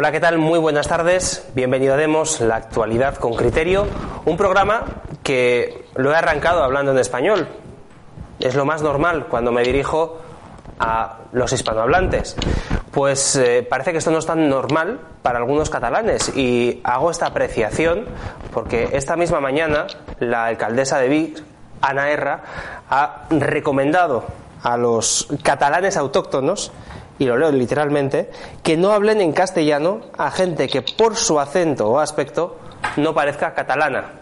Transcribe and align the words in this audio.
Hola, 0.00 0.12
¿qué 0.12 0.20
tal? 0.20 0.38
Muy 0.38 0.60
buenas 0.60 0.86
tardes. 0.86 1.44
Bienvenido 1.56 1.94
a 1.94 1.96
Demos, 1.96 2.40
la 2.40 2.54
actualidad 2.54 3.16
con 3.16 3.34
criterio. 3.34 3.84
Un 4.26 4.36
programa 4.36 4.84
que 5.24 5.86
lo 5.96 6.12
he 6.12 6.14
arrancado 6.14 6.62
hablando 6.62 6.92
en 6.92 6.98
español. 6.98 7.48
Es 8.38 8.54
lo 8.54 8.64
más 8.64 8.80
normal 8.80 9.26
cuando 9.26 9.50
me 9.50 9.64
dirijo 9.64 10.18
a 10.78 11.16
los 11.32 11.52
hispanohablantes. 11.52 12.36
Pues 12.92 13.34
eh, 13.34 13.66
parece 13.68 13.90
que 13.90 13.98
esto 13.98 14.12
no 14.12 14.18
es 14.18 14.26
tan 14.26 14.48
normal 14.48 15.00
para 15.20 15.40
algunos 15.40 15.68
catalanes 15.68 16.28
y 16.36 16.80
hago 16.84 17.10
esta 17.10 17.26
apreciación 17.26 18.04
porque 18.54 18.90
esta 18.92 19.16
misma 19.16 19.40
mañana 19.40 19.88
la 20.20 20.44
alcaldesa 20.44 21.00
de 21.00 21.08
Vic, 21.08 21.42
Ana 21.80 22.10
Erra, 22.10 22.42
ha 22.88 23.24
recomendado 23.30 24.26
a 24.62 24.76
los 24.76 25.26
catalanes 25.42 25.96
autóctonos 25.96 26.70
y 27.18 27.26
lo 27.26 27.36
leo 27.36 27.50
literalmente, 27.52 28.30
que 28.62 28.76
no 28.76 28.92
hablen 28.92 29.20
en 29.20 29.32
castellano 29.32 30.00
a 30.16 30.30
gente 30.30 30.68
que 30.68 30.82
por 30.82 31.16
su 31.16 31.40
acento 31.40 31.88
o 31.88 31.98
aspecto 31.98 32.56
no 32.96 33.14
parezca 33.14 33.54
catalana. 33.54 34.12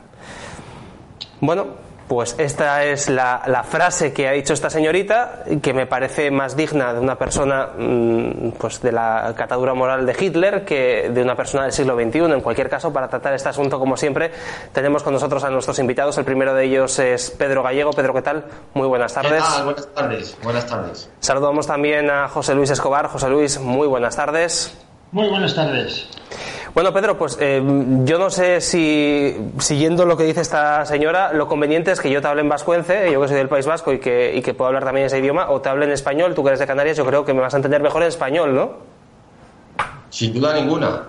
Bueno, 1.40 1.85
pues 2.08 2.36
esta 2.38 2.84
es 2.84 3.08
la, 3.08 3.64
frase 3.68 4.12
que 4.12 4.28
ha 4.28 4.32
dicho 4.32 4.52
esta 4.52 4.70
señorita, 4.70 5.44
que 5.60 5.72
me 5.72 5.86
parece 5.86 6.30
más 6.30 6.56
digna 6.56 6.92
de 6.92 7.00
una 7.00 7.16
persona 7.16 7.70
mm, 7.76 8.52
pues 8.58 8.80
de 8.80 8.92
la 8.92 9.34
catadura 9.36 9.74
moral 9.74 10.06
de 10.06 10.16
Hitler 10.18 10.64
que 10.64 11.10
de 11.12 11.22
una 11.22 11.34
persona 11.34 11.64
del 11.64 11.72
siglo 11.72 11.96
XXI. 11.96 12.18
En 12.32 12.40
cualquier 12.40 12.68
caso, 12.68 12.92
para 12.92 13.08
tratar 13.08 13.34
este 13.34 13.48
asunto, 13.48 13.78
como 13.78 13.96
siempre, 13.96 14.30
tenemos 14.72 15.02
con 15.02 15.12
nosotros 15.12 15.42
a 15.44 15.50
nuestros 15.50 15.78
invitados. 15.78 16.16
El 16.18 16.24
primero 16.24 16.54
de 16.54 16.64
ellos 16.64 16.98
es 16.98 17.30
Pedro 17.30 17.62
Gallego. 17.62 17.90
Pedro, 17.92 18.14
¿qué 18.14 18.22
tal? 18.22 18.44
Muy 18.74 18.86
buenas 18.86 19.12
tardes. 19.12 19.42
Buenas 19.64 19.88
tardes. 19.94 20.36
Buenas 20.42 20.66
tardes. 20.66 21.10
Saludamos 21.20 21.66
también 21.66 22.08
a 22.10 22.28
José 22.28 22.54
Luis 22.54 22.70
Escobar. 22.70 23.08
José 23.08 23.28
Luis, 23.28 23.58
muy 23.58 23.88
buenas 23.88 24.14
tardes. 24.14 24.76
Muy 25.10 25.28
buenas 25.28 25.54
tardes. 25.54 26.08
Bueno, 26.76 26.92
Pedro, 26.92 27.16
pues 27.16 27.38
eh, 27.40 27.62
yo 28.04 28.18
no 28.18 28.28
sé 28.28 28.60
si, 28.60 29.34
siguiendo 29.58 30.04
lo 30.04 30.14
que 30.14 30.24
dice 30.24 30.42
esta 30.42 30.84
señora, 30.84 31.32
lo 31.32 31.48
conveniente 31.48 31.90
es 31.90 32.02
que 32.02 32.10
yo 32.10 32.20
te 32.20 32.28
hable 32.28 32.42
en 32.42 32.50
vascuence, 32.50 33.10
yo 33.10 33.18
que 33.22 33.28
soy 33.28 33.38
del 33.38 33.48
País 33.48 33.64
Vasco 33.64 33.94
y 33.94 33.98
que, 33.98 34.36
y 34.36 34.42
que 34.42 34.52
puedo 34.52 34.66
hablar 34.66 34.84
también 34.84 35.06
ese 35.06 35.18
idioma, 35.18 35.48
o 35.48 35.62
te 35.62 35.70
hable 35.70 35.86
en 35.86 35.92
español, 35.92 36.34
tú 36.34 36.42
que 36.42 36.48
eres 36.48 36.60
de 36.60 36.66
Canarias, 36.66 36.98
yo 36.98 37.06
creo 37.06 37.24
que 37.24 37.32
me 37.32 37.40
vas 37.40 37.54
a 37.54 37.56
entender 37.56 37.80
mejor 37.80 38.02
en 38.02 38.08
español, 38.08 38.54
¿no? 38.54 38.72
Sin 40.10 40.34
duda 40.34 40.52
ninguna. 40.52 41.00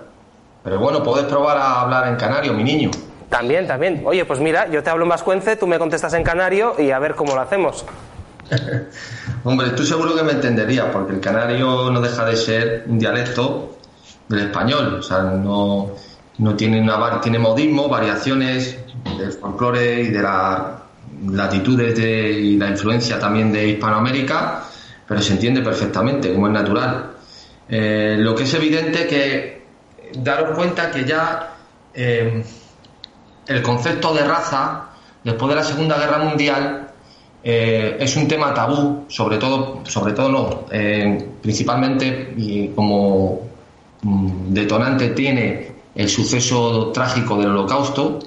Pero 0.64 0.80
bueno, 0.80 1.04
puedes 1.04 1.26
probar 1.26 1.58
a 1.58 1.82
hablar 1.82 2.08
en 2.08 2.16
canario, 2.16 2.54
mi 2.54 2.64
niño. 2.64 2.92
También, 3.28 3.68
también. 3.68 4.04
Oye, 4.06 4.24
pues 4.24 4.40
mira, 4.40 4.70
yo 4.70 4.82
te 4.82 4.90
hablo 4.90 5.04
en 5.04 5.10
vascuence, 5.10 5.58
tú 5.58 5.68
me 5.68 5.78
contestas 5.78 6.14
en 6.14 6.24
canario 6.24 6.76
y 6.78 6.92
a 6.92 7.00
ver 7.00 7.14
cómo 7.14 7.36
lo 7.36 7.42
hacemos. 7.42 7.84
Hombre, 9.44 9.72
tú 9.72 9.84
seguro 9.84 10.16
que 10.16 10.24
me 10.24 10.32
entenderías, 10.32 10.86
porque 10.94 11.12
el 11.12 11.20
canario 11.20 11.92
no 11.92 12.00
deja 12.00 12.24
de 12.24 12.38
ser 12.38 12.86
un 12.88 13.00
dialecto 13.00 13.77
del 14.28 14.40
español. 14.40 14.96
O 14.96 15.02
sea, 15.02 15.22
no, 15.24 15.92
no 16.38 16.56
tiene, 16.56 16.82
una, 16.82 17.20
tiene 17.22 17.40
modismo, 17.40 17.88
variaciones 17.88 18.78
del 19.18 19.32
folclore 19.32 20.02
y 20.02 20.08
de 20.10 20.22
las 20.22 20.62
latitudes 21.26 21.96
de, 21.96 22.32
y 22.32 22.58
la 22.58 22.70
influencia 22.70 23.20
también 23.20 23.52
de 23.52 23.70
Hispanoamérica, 23.70 24.64
pero 25.08 25.22
se 25.22 25.34
entiende 25.34 25.62
perfectamente, 25.62 26.34
como 26.34 26.48
es 26.48 26.54
natural. 26.54 27.12
Eh, 27.70 28.16
lo 28.20 28.36
que 28.36 28.44
es 28.44 28.54
evidente 28.54 29.08
que 29.08 29.66
daros 30.20 30.56
cuenta 30.56 30.92
que 30.92 31.04
ya 31.06 31.56
eh, 31.94 32.44
el 33.48 33.62
concepto 33.62 34.14
de 34.14 34.24
raza, 34.26 34.90
después 35.24 35.50
de 35.50 35.56
la 35.56 35.64
Segunda 35.64 35.98
Guerra 35.98 36.20
Mundial, 36.20 36.88
eh, 37.44 37.98
es 38.00 38.16
un 38.16 38.28
tema 38.28 38.54
tabú, 38.54 39.06
sobre 39.08 39.38
todo, 39.38 39.82
sobre 39.86 40.14
todo 40.14 40.30
no, 40.30 40.66
principalmente 41.42 42.36
como 42.76 43.47
detonante 44.02 45.10
tiene 45.10 45.72
el 45.96 46.10
suceso 46.10 46.92
trágico 46.92 47.38
del 47.38 47.50
holocausto 47.50 48.20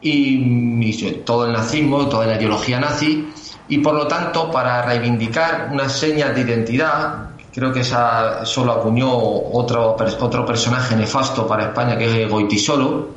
y, 0.00 0.92
todo 1.24 1.46
el 1.46 1.52
nazismo, 1.52 2.08
toda 2.08 2.26
la 2.26 2.36
ideología 2.36 2.78
nazi. 2.78 3.28
Y 3.68 3.78
por 3.78 3.94
lo 3.94 4.06
tanto 4.06 4.50
para 4.50 4.82
reivindicar 4.82 5.70
unas 5.72 5.92
señas 5.92 6.34
de 6.34 6.42
identidad, 6.42 7.30
creo 7.52 7.72
que 7.72 7.80
esa 7.80 8.44
solo 8.44 8.72
acuñó 8.72 9.10
otro, 9.12 9.96
otro 10.20 10.46
personaje 10.46 10.94
nefasto 10.94 11.46
para 11.46 11.64
España 11.64 11.98
que 11.98 12.22
es 12.22 12.30
Goitisolo, 12.30 13.08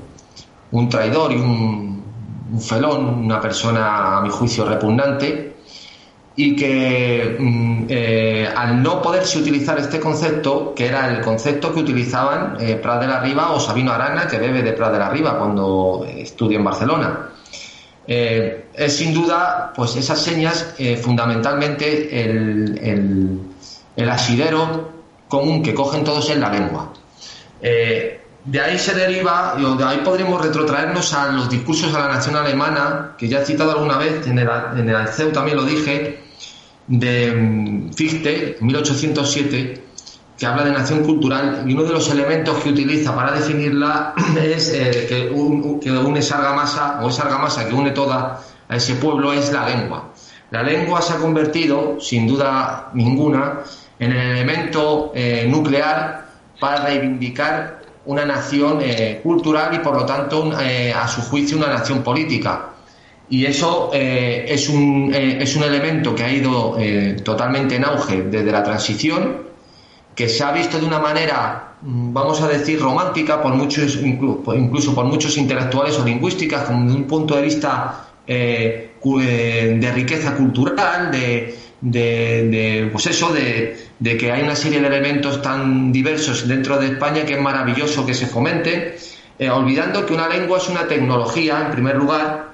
un 0.71 0.89
traidor 0.89 1.31
y 1.31 1.35
un, 1.35 2.03
un 2.51 2.61
felón, 2.61 3.25
una 3.25 3.39
persona 3.39 4.17
a 4.17 4.21
mi 4.21 4.29
juicio 4.29 4.65
repugnante, 4.65 5.48
y 6.35 6.55
que 6.55 7.35
mm, 7.39 7.85
eh, 7.89 8.49
al 8.55 8.81
no 8.81 9.01
poderse 9.01 9.39
utilizar 9.39 9.77
este 9.77 9.99
concepto, 9.99 10.73
que 10.73 10.87
era 10.87 11.09
el 11.09 11.21
concepto 11.21 11.73
que 11.73 11.81
utilizaban 11.81 12.57
eh, 12.59 12.75
de 12.75 13.07
la 13.07 13.19
Riva 13.19 13.51
o 13.51 13.59
Sabino 13.59 13.91
Arana, 13.91 14.27
que 14.27 14.37
bebe 14.37 14.61
de 14.61 14.73
Prat 14.73 14.93
de 14.93 14.99
la 14.99 15.09
Riva 15.09 15.37
cuando 15.37 16.07
estudia 16.07 16.57
en 16.57 16.63
Barcelona. 16.63 17.29
Eh, 18.07 18.65
es 18.73 18.95
sin 18.95 19.13
duda, 19.13 19.73
pues 19.75 19.95
esas 19.95 20.19
señas, 20.19 20.73
fundamentalmente 21.01 22.23
el, 22.23 23.39
el, 23.95 24.09
asidero 24.09 24.89
común 25.27 25.61
que 25.61 25.73
cogen 25.73 26.03
todos 26.03 26.29
es 26.29 26.37
la 26.37 26.49
lengua. 26.49 26.93
De 28.49 28.59
ahí 28.59 28.79
se 28.79 28.95
deriva, 28.95 29.55
y 29.59 29.77
de 29.77 29.83
ahí 29.83 30.01
podremos 30.03 30.41
retrotraernos 30.41 31.13
a 31.13 31.31
los 31.31 31.49
discursos 31.49 31.93
a 31.93 31.99
la 31.99 32.07
nación 32.07 32.35
alemana, 32.35 33.11
que 33.15 33.27
ya 33.27 33.41
he 33.41 33.45
citado 33.45 33.71
alguna 33.71 33.97
vez, 33.99 34.25
en 34.25 34.39
el, 34.39 34.49
en 34.75 34.89
el 34.89 35.07
CEU 35.09 35.31
también 35.31 35.57
lo 35.57 35.65
dije, 35.65 36.23
de 36.87 37.31
mm, 37.31 37.93
Fichte, 37.93 38.57
1807, 38.59 39.83
que 40.35 40.45
habla 40.47 40.63
de 40.63 40.71
nación 40.71 41.03
cultural 41.03 41.63
y 41.67 41.73
uno 41.73 41.83
de 41.83 41.91
los 41.91 42.09
elementos 42.09 42.57
que 42.63 42.69
utiliza 42.69 43.15
para 43.15 43.33
definirla 43.33 44.15
es 44.43 44.73
eh, 44.73 45.05
que, 45.07 45.29
une 45.29 46.19
esa 46.19 46.37
argamasa 46.37 47.01
o 47.03 47.09
esa 47.09 47.23
argamasa 47.23 47.67
que 47.67 47.75
une 47.75 47.91
toda 47.91 48.39
a 48.67 48.75
ese 48.75 48.95
pueblo 48.95 49.31
es 49.31 49.51
la 49.51 49.69
lengua. 49.69 50.11
La 50.49 50.63
lengua 50.63 51.03
se 51.03 51.13
ha 51.13 51.17
convertido, 51.17 51.97
sin 51.99 52.27
duda 52.27 52.89
ninguna, 52.95 53.59
en 53.99 54.11
el 54.11 54.37
elemento 54.37 55.11
eh, 55.13 55.45
nuclear 55.47 56.25
para 56.59 56.85
reivindicar 56.85 57.78
una 58.09 58.25
nación 58.25 58.79
eh, 58.81 59.19
cultural 59.21 59.73
y 59.75 59.79
por 59.79 59.95
lo 59.95 60.05
tanto 60.05 60.51
a 60.51 61.07
su 61.07 61.21
juicio 61.21 61.57
una 61.57 61.67
nación 61.67 62.01
política. 62.01 62.69
Y 63.29 63.45
eso 63.45 63.91
eh, 63.93 64.45
es, 64.49 64.67
un, 64.69 65.13
eh, 65.13 65.37
es, 65.39 65.55
un, 65.55 65.63
elemento 65.63 66.15
que 66.15 66.23
ha 66.23 66.31
ido 66.31 66.75
eh, 66.79 67.17
totalmente 67.23 67.75
en 67.75 67.85
auge 67.85 68.23
desde 68.23 68.51
la 68.51 68.63
transición, 68.63 69.43
que 70.15 70.27
se 70.27 70.43
ha 70.43 70.51
visto 70.51 70.79
de 70.79 70.87
una 70.87 70.97
manera, 70.97 71.75
mm, 71.81 72.11
vamos 72.11 72.41
a 72.41 72.47
decir, 72.47 72.79
romántica, 72.81 73.39
por 73.39 73.53
muchos, 73.53 73.97
incluso 74.01 74.95
por 74.95 75.05
muchos 75.05 75.37
intelectuales 75.37 75.99
o 75.99 76.05
lingüísticas, 76.05 76.63
como 76.63 76.89
de 76.89 76.95
un 76.95 77.03
punto 77.03 77.35
de 77.35 77.43
vista 77.43 78.05
de 78.25 79.91
riqueza 79.93 80.35
cultural, 80.35 81.11
de, 81.11 81.55
de, 81.81 82.89
pues 82.91 83.07
eso, 83.07 83.31
de, 83.33 83.89
de, 83.99 84.17
que 84.17 84.31
hay 84.31 84.43
una 84.43 84.55
serie 84.55 84.81
de 84.81 84.87
elementos 84.87 85.41
tan 85.41 85.91
diversos 85.91 86.47
dentro 86.47 86.77
de 86.77 86.87
España 86.87 87.25
que 87.25 87.33
es 87.33 87.41
maravilloso 87.41 88.05
que 88.05 88.13
se 88.13 88.27
fomente, 88.27 88.97
olvidando 89.51 90.05
que 90.05 90.13
una 90.13 90.27
lengua 90.27 90.57
es 90.57 90.67
una 90.67 90.87
tecnología, 90.87 91.61
en 91.65 91.71
primer 91.71 91.95
lugar, 91.95 92.49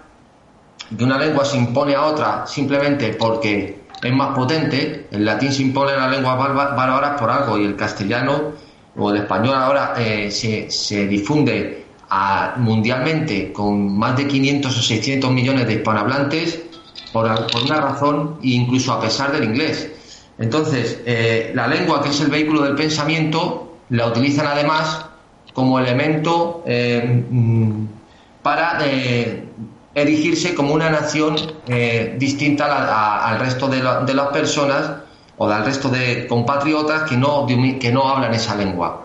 que 0.95 1.03
una 1.03 1.17
lengua 1.17 1.45
se 1.45 1.57
impone 1.57 1.95
a 1.95 2.05
otra 2.05 2.45
simplemente 2.45 3.13
porque 3.13 3.85
es 4.01 4.13
más 4.13 4.35
potente, 4.35 5.07
el 5.11 5.25
latín 5.25 5.51
se 5.51 5.63
impone 5.63 5.93
a 5.93 5.97
las 5.97 6.11
lenguas 6.11 6.37
bárbaras 6.37 7.19
por 7.19 7.29
algo 7.29 7.57
y 7.57 7.65
el 7.65 7.75
castellano 7.75 8.53
o 8.95 9.09
el 9.09 9.17
español 9.17 9.55
ahora 9.55 9.93
eh, 9.97 10.29
se, 10.31 10.69
se, 10.69 11.07
difunde 11.07 11.85
mundialmente 12.57 13.51
con 13.51 13.97
más 13.97 14.15
de 14.15 14.27
500 14.27 14.77
o 14.77 14.81
600 14.81 15.31
millones 15.31 15.67
de 15.67 15.73
hispanohablantes 15.73 16.61
por, 17.15 17.63
una 17.63 17.79
razón 17.79 18.39
e 18.43 18.49
incluso 18.49 18.91
a 18.91 18.99
pesar 18.99 19.31
del 19.31 19.45
inglés. 19.45 19.89
Entonces, 20.37 20.99
eh, 21.05 21.53
la 21.55 21.65
lengua, 21.65 22.03
que 22.03 22.09
es 22.09 22.19
el 22.19 22.27
vehículo 22.27 22.63
del 22.63 22.75
pensamiento, 22.75 23.77
la 23.89 24.07
utilizan 24.07 24.47
además 24.47 25.05
como 25.53 25.79
elemento 25.79 26.61
eh, 26.65 27.23
mm, 27.29 27.85
para 28.43 28.79
erigirse 29.93 30.53
como 30.53 30.73
una 30.73 30.89
nación 30.89 31.37
eh, 31.69 32.17
distinta 32.19 32.65
al 33.29 33.39
resto 33.39 33.69
de, 33.69 33.81
las 33.81 34.27
personas 34.33 34.91
o 35.37 35.47
del 35.47 35.63
resto 35.63 35.87
de 35.87 36.27
compatriotas 36.27 37.03
que 37.03 37.15
no, 37.15 37.47
que 37.47 37.91
no 37.93 38.09
hablan 38.09 38.33
esa 38.33 38.57
lengua. 38.57 39.04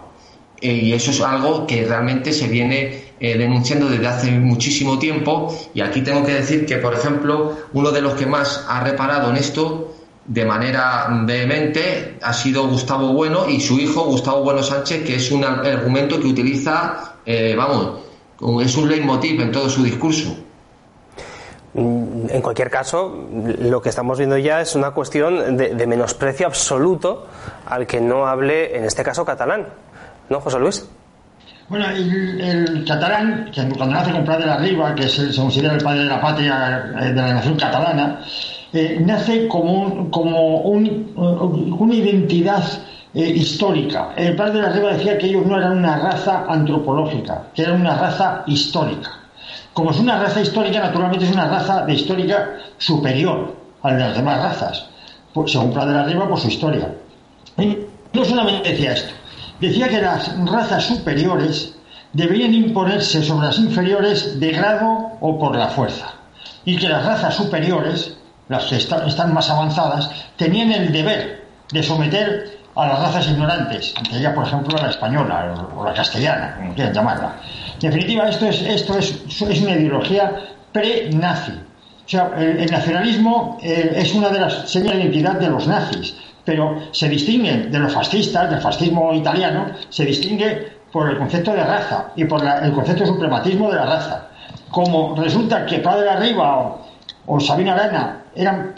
Eh, 0.61 0.73
y 0.73 0.93
eso 0.93 1.11
es 1.11 1.21
algo 1.21 1.67
que 1.67 1.85
realmente 1.85 2.33
se 2.33 2.49
viene 2.49 3.05
eh, 3.19 3.37
denunciando 3.37 3.89
desde 3.89 4.07
hace 4.07 4.31
muchísimo 4.33 4.99
tiempo. 4.99 5.55
Y 5.75 5.81
aquí 5.81 6.03
tengo 6.03 6.25
que 6.25 6.35
decir 6.35 6.67
que, 6.67 6.77
por 6.77 6.95
ejemplo, 6.95 7.57
uno 7.73 7.91
de 7.91 8.03
los 8.03 8.15
que 8.15 8.27
más 8.27 8.65
ha 8.69 8.83
reparado 8.83 9.31
en 9.31 9.37
esto 9.37 9.95
de 10.27 10.45
manera 10.45 11.09
vehemente 11.25 12.19
ha 12.23 12.33
sido 12.33 12.69
Gustavo 12.69 13.13
Bueno 13.13 13.49
y 13.49 13.61
su 13.61 13.81
hijo 13.81 14.05
Gustavo 14.05 14.45
Bueno 14.45 14.63
Sánchez, 14.63 15.05
que 15.05 15.17
es 15.17 15.33
un 15.33 15.43
argumento 15.43 16.21
que 16.21 16.29
utiliza, 16.29 17.15
vamos, 17.57 18.01
es 18.63 18.77
un 18.77 18.89
leitmotiv 18.89 19.41
en 19.41 19.51
todo 19.51 19.69
su 19.69 19.83
discurso. 19.83 20.37
Mm, 21.73 22.27
en 22.31 22.43
cualquier 22.43 22.69
caso, 22.69 23.29
lo 23.61 23.81
que 23.81 23.91
estamos 23.91 24.19
viendo 24.19 24.37
ya 24.37 24.61
es 24.61 24.75
una 24.75 24.91
cuestión 24.91 25.57
de, 25.57 25.87
menosprecio 25.87 26.47
absoluto 26.47 27.27
al 27.67 27.87
que 27.87 28.01
no 28.01 28.27
hable, 28.27 28.77
en 28.77 28.85
este 28.85 29.05
caso, 29.05 29.25
catalán. 29.25 29.69
¿No, 30.31 30.41
José 30.41 30.61
Luis? 30.61 30.89
Bueno, 31.69 31.87
el, 31.89 32.85
catalán, 32.87 33.51
que 33.53 33.63
cuando 33.77 33.97
nace 33.97 34.13
con 34.13 34.25
Prat 34.25 34.39
de 34.39 34.47
la 34.47 34.59
Riva, 34.59 34.95
que 34.95 35.09
se 35.09 35.35
considera 35.35 35.75
el 35.75 35.83
padre 35.83 36.01
de 36.01 36.07
la 36.07 36.21
patria 36.21 36.93
eh, 37.01 37.07
de 37.07 37.15
la 37.15 37.35
nación 37.35 37.57
catalana, 37.57 38.21
eh, 38.73 38.99
nace 39.05 39.49
como, 39.49 40.09
como 40.09 40.61
una 40.61 41.95
identidad 41.95 42.63
eh, 43.13 43.29
histórica. 43.29 44.13
El 44.17 44.37
padre 44.37 44.55
de 44.55 44.63
la 44.63 44.69
Riva 44.71 44.93
decía 44.93 45.19
que 45.19 45.27
ellos 45.27 45.45
no 45.47 45.59
eran 45.59 45.79
una 45.79 45.97
raza 45.97 46.45
antropológica, 46.49 47.49
que 47.53 47.63
eran 47.63 47.81
una 47.81 47.97
raza 47.97 48.45
histórica. 48.47 49.11
Como 49.73 49.91
es 49.91 49.99
una 49.99 50.21
raza 50.21 50.41
histórica, 50.41 50.79
naturalmente 50.79 51.25
es 51.25 51.33
una 51.33 51.49
raza 51.49 51.85
de 51.87 51.95
histórica 51.95 52.57
superior 52.79 53.53
a 53.83 53.91
las 53.93 54.15
demás 54.15 54.41
razas, 54.41 54.87
pues, 55.35 55.51
según 55.51 55.73
Prat 55.73 55.89
de 55.89 56.15
la 56.15 56.29
por 56.29 56.39
su 56.39 56.47
historia. 56.47 56.95
Y 57.59 57.79
no 58.13 58.25
solamente 58.25 58.71
decía 58.71 58.93
esto, 58.93 59.15
decía 59.61 59.89
que 59.89 60.01
las 60.01 60.35
razas 60.47 60.85
superiores 60.85 61.75
deberían 62.13 62.55
imponerse 62.55 63.23
sobre 63.23 63.47
las 63.47 63.59
inferiores 63.59 64.41
de 64.41 64.51
grado 64.51 65.13
o 65.21 65.39
por 65.39 65.55
la 65.57 65.69
fuerza, 65.69 66.15
y 66.65 66.77
que 66.77 66.89
las 66.89 67.05
razas 67.05 67.35
superiores, 67.35 68.17
las 68.49 68.65
que 68.65 68.77
están 68.77 69.35
más 69.35 69.51
avanzadas, 69.51 70.11
tenían 70.37 70.73
el 70.73 70.93
deber 70.93 71.45
de 71.73 71.83
someter 71.83 72.59
a 72.75 72.87
las 72.87 73.01
razas 73.01 73.29
ignorantes, 73.29 73.95
entre 73.97 74.19
ellas, 74.19 74.35
por 74.35 74.47
ejemplo, 74.47 74.79
la 74.79 74.91
española 74.91 75.69
o 75.77 75.85
la 75.85 75.93
castellana, 75.93 76.57
como 76.57 76.75
quieran 76.75 76.95
llamarla. 76.95 77.37
En 77.75 77.91
definitiva, 77.91 78.29
esto 78.29 78.47
es, 78.47 78.63
esto 78.63 78.99
es, 78.99 79.19
es 79.27 79.61
una 79.61 79.73
ideología 79.73 80.33
pre-nazi. 80.73 81.53
O 81.53 82.09
sea, 82.11 82.31
el, 82.39 82.71
nacionalismo 82.71 83.59
eh, 83.63 83.93
es 83.97 84.15
una 84.15 84.31
de 84.31 84.41
las 84.41 84.69
señas 84.69 84.95
de 84.95 85.03
identidad 85.03 85.35
de 85.35 85.49
los 85.49 85.67
nazis, 85.67 86.17
pero 86.51 86.75
se 86.91 87.09
distingue 87.09 87.69
de 87.69 87.79
los 87.79 87.93
fascistas, 87.93 88.51
del 88.51 88.61
fascismo 88.61 89.15
italiano, 89.15 89.67
se 89.89 90.05
distingue 90.05 90.81
por 90.91 91.09
el 91.09 91.17
concepto 91.17 91.53
de 91.53 91.63
raza 91.63 92.09
y 92.17 92.25
por 92.25 92.45
el 92.45 92.73
concepto 92.73 93.05
de 93.05 93.09
suprematismo 93.09 93.71
de 93.71 93.77
la 93.77 93.87
raza. 93.87 94.29
Como 94.69 95.15
resulta 95.15 95.65
que 95.65 95.79
Padre 95.79 96.11
Arriba 96.11 96.59
o, 96.59 96.87
o 97.27 97.39
Sabina 97.39 97.75
Arana 97.75 98.25
eran 98.35 98.75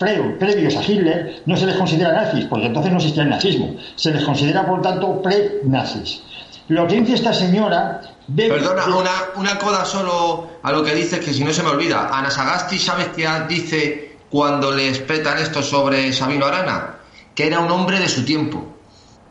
previos 0.00 0.74
a 0.74 0.82
Hitler, 0.82 1.42
no 1.46 1.56
se 1.56 1.66
les 1.66 1.76
considera 1.76 2.12
nazis, 2.12 2.44
porque 2.46 2.66
entonces 2.66 2.90
no 2.90 2.98
existía 2.98 3.22
el 3.22 3.30
nazismo. 3.30 3.76
Se 3.94 4.10
les 4.10 4.24
considera, 4.24 4.66
por 4.66 4.82
tanto, 4.82 5.22
pre-nazis. 5.22 6.22
Lo 6.66 6.88
que 6.88 6.96
dice 7.02 7.14
esta 7.14 7.32
señora... 7.32 8.00
Perdona, 8.36 8.84
una, 8.86 9.10
una 9.36 9.58
coda 9.60 9.84
solo 9.84 10.48
a 10.60 10.72
lo 10.72 10.82
que 10.82 10.96
dice, 10.96 11.20
que 11.20 11.32
si 11.32 11.44
no 11.44 11.52
se 11.52 11.62
me 11.62 11.68
olvida. 11.68 12.08
Ana 12.12 12.32
Sagasti, 12.32 12.78
¿sabes 12.78 13.10
qué 13.14 13.28
dice 13.48 14.16
cuando 14.28 14.72
le 14.72 14.88
espetan 14.88 15.38
esto 15.38 15.62
sobre 15.62 16.12
Sabino 16.12 16.46
Arana? 16.46 16.96
Que 17.34 17.46
era 17.46 17.60
un 17.60 17.70
hombre 17.70 17.98
de 17.98 18.08
su 18.08 18.24
tiempo. 18.24 18.64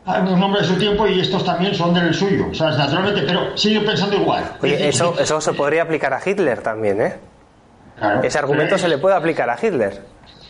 Ah, 0.05 0.19
un 0.19 0.41
hombre 0.41 0.61
de 0.61 0.67
su 0.67 0.75
tiempo 0.75 1.05
y 1.07 1.19
estos 1.19 1.45
también 1.45 1.75
son 1.75 1.93
del 1.93 2.13
suyo. 2.13 2.47
O 2.49 2.53
sea, 2.53 2.71
naturalmente, 2.71 3.21
pero 3.21 3.55
siguen 3.55 3.85
pensando 3.85 4.15
igual. 4.15 4.43
Oye, 4.61 4.89
eso, 4.89 5.15
eso 5.19 5.39
se 5.39 5.53
podría 5.53 5.83
aplicar 5.83 6.13
a 6.13 6.19
Hitler 6.23 6.61
también, 6.61 7.01
¿eh? 7.01 7.15
Ese 8.23 8.39
argumento 8.39 8.77
se 8.79 8.87
le 8.87 8.97
puede 8.97 9.15
aplicar 9.15 9.49
a 9.49 9.57
Hitler. 9.61 10.01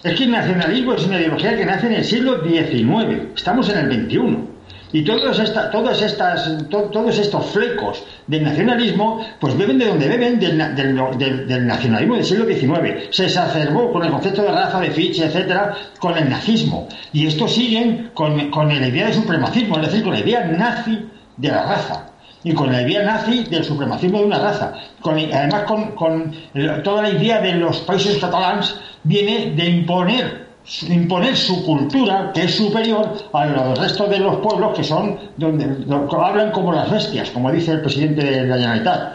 Es 0.03 0.15
que 0.15 0.24
el 0.24 0.31
nacionalismo 0.31 0.94
es 0.94 1.06
una 1.06 1.19
ideología 1.19 1.56
que 1.56 1.65
nace 1.65 1.88
en 1.88 1.94
el 1.94 2.06
siglo 2.06 2.42
XIX, 2.42 3.36
estamos 3.36 3.69
en 3.69 3.77
el 3.77 4.06
XXI. 4.07 4.50
Y 4.94 5.04
todos, 5.04 5.42
todas 5.72 6.02
estas, 6.02 6.50
todos 6.70 7.18
estos 7.18 7.46
flecos 7.48 8.04
del 8.28 8.44
nacionalismo, 8.44 9.26
pues 9.40 9.58
beben 9.58 9.80
de 9.80 9.88
donde 9.88 10.08
beben 10.08 10.40
del, 10.40 11.68
nacionalismo 11.68 12.16
del 12.16 12.26
siglo 12.26 12.46
XIX. 12.46 13.08
Se 13.10 13.26
exacerbó 13.26 13.92
con 13.92 14.04
el 14.04 14.12
concepto 14.12 14.44
de 14.44 14.52
raza, 14.52 14.80
de 14.80 14.92
ficha, 14.92 15.26
etcétera, 15.26 15.76
con 16.00 16.18
el 16.18 16.30
nazismo. 16.30 16.88
Y 17.14 17.28
estos 17.28 17.54
siguen 17.54 18.12
con, 18.14 18.52
con 18.52 18.68
la 18.68 18.88
idea 18.88 19.08
de 19.08 19.14
supremacismo, 19.14 19.78
es 19.78 19.88
decir, 19.88 20.04
con 20.04 20.14
la 20.14 20.20
idea 20.20 20.46
nazi 20.46 21.08
de 21.38 21.48
la 21.50 21.64
raza 21.64 22.12
y 22.44 22.54
con 22.54 22.72
la 22.72 22.82
idea 22.82 23.04
nazi 23.04 23.44
del 23.44 23.64
supremacismo 23.64 24.20
de 24.20 24.26
una 24.26 24.40
raza. 24.40 24.74
además, 25.04 25.64
con, 25.96 26.36
toda 26.84 27.04
la 27.04 27.10
idea 27.10 27.42
de 27.42 27.54
los 27.56 27.80
países 27.80 28.18
catalanes 28.18 28.76
viene 29.04 29.52
de 29.56 29.70
imponer, 29.70 30.41
imponer 30.88 31.36
su 31.36 31.66
cultura, 31.66 32.31
que 32.34 32.44
es 32.44 32.56
superior 32.56 33.13
a 33.34 33.46
los 33.46 33.80
restos 33.80 34.10
de 34.10 34.19
los 34.19 34.38
pueblos 34.38 34.78
que 34.78 34.84
son 34.84 35.18
donde 35.38 35.66
hablan 36.12 36.52
como 36.52 36.72
las 36.72 36.90
bestias, 36.90 37.31
como 37.31 37.52
dice 37.52 37.72
el 37.72 37.81
presidente 37.81 38.24
de 38.24 38.48
la 38.48 38.56
Generalitat. 38.56 39.13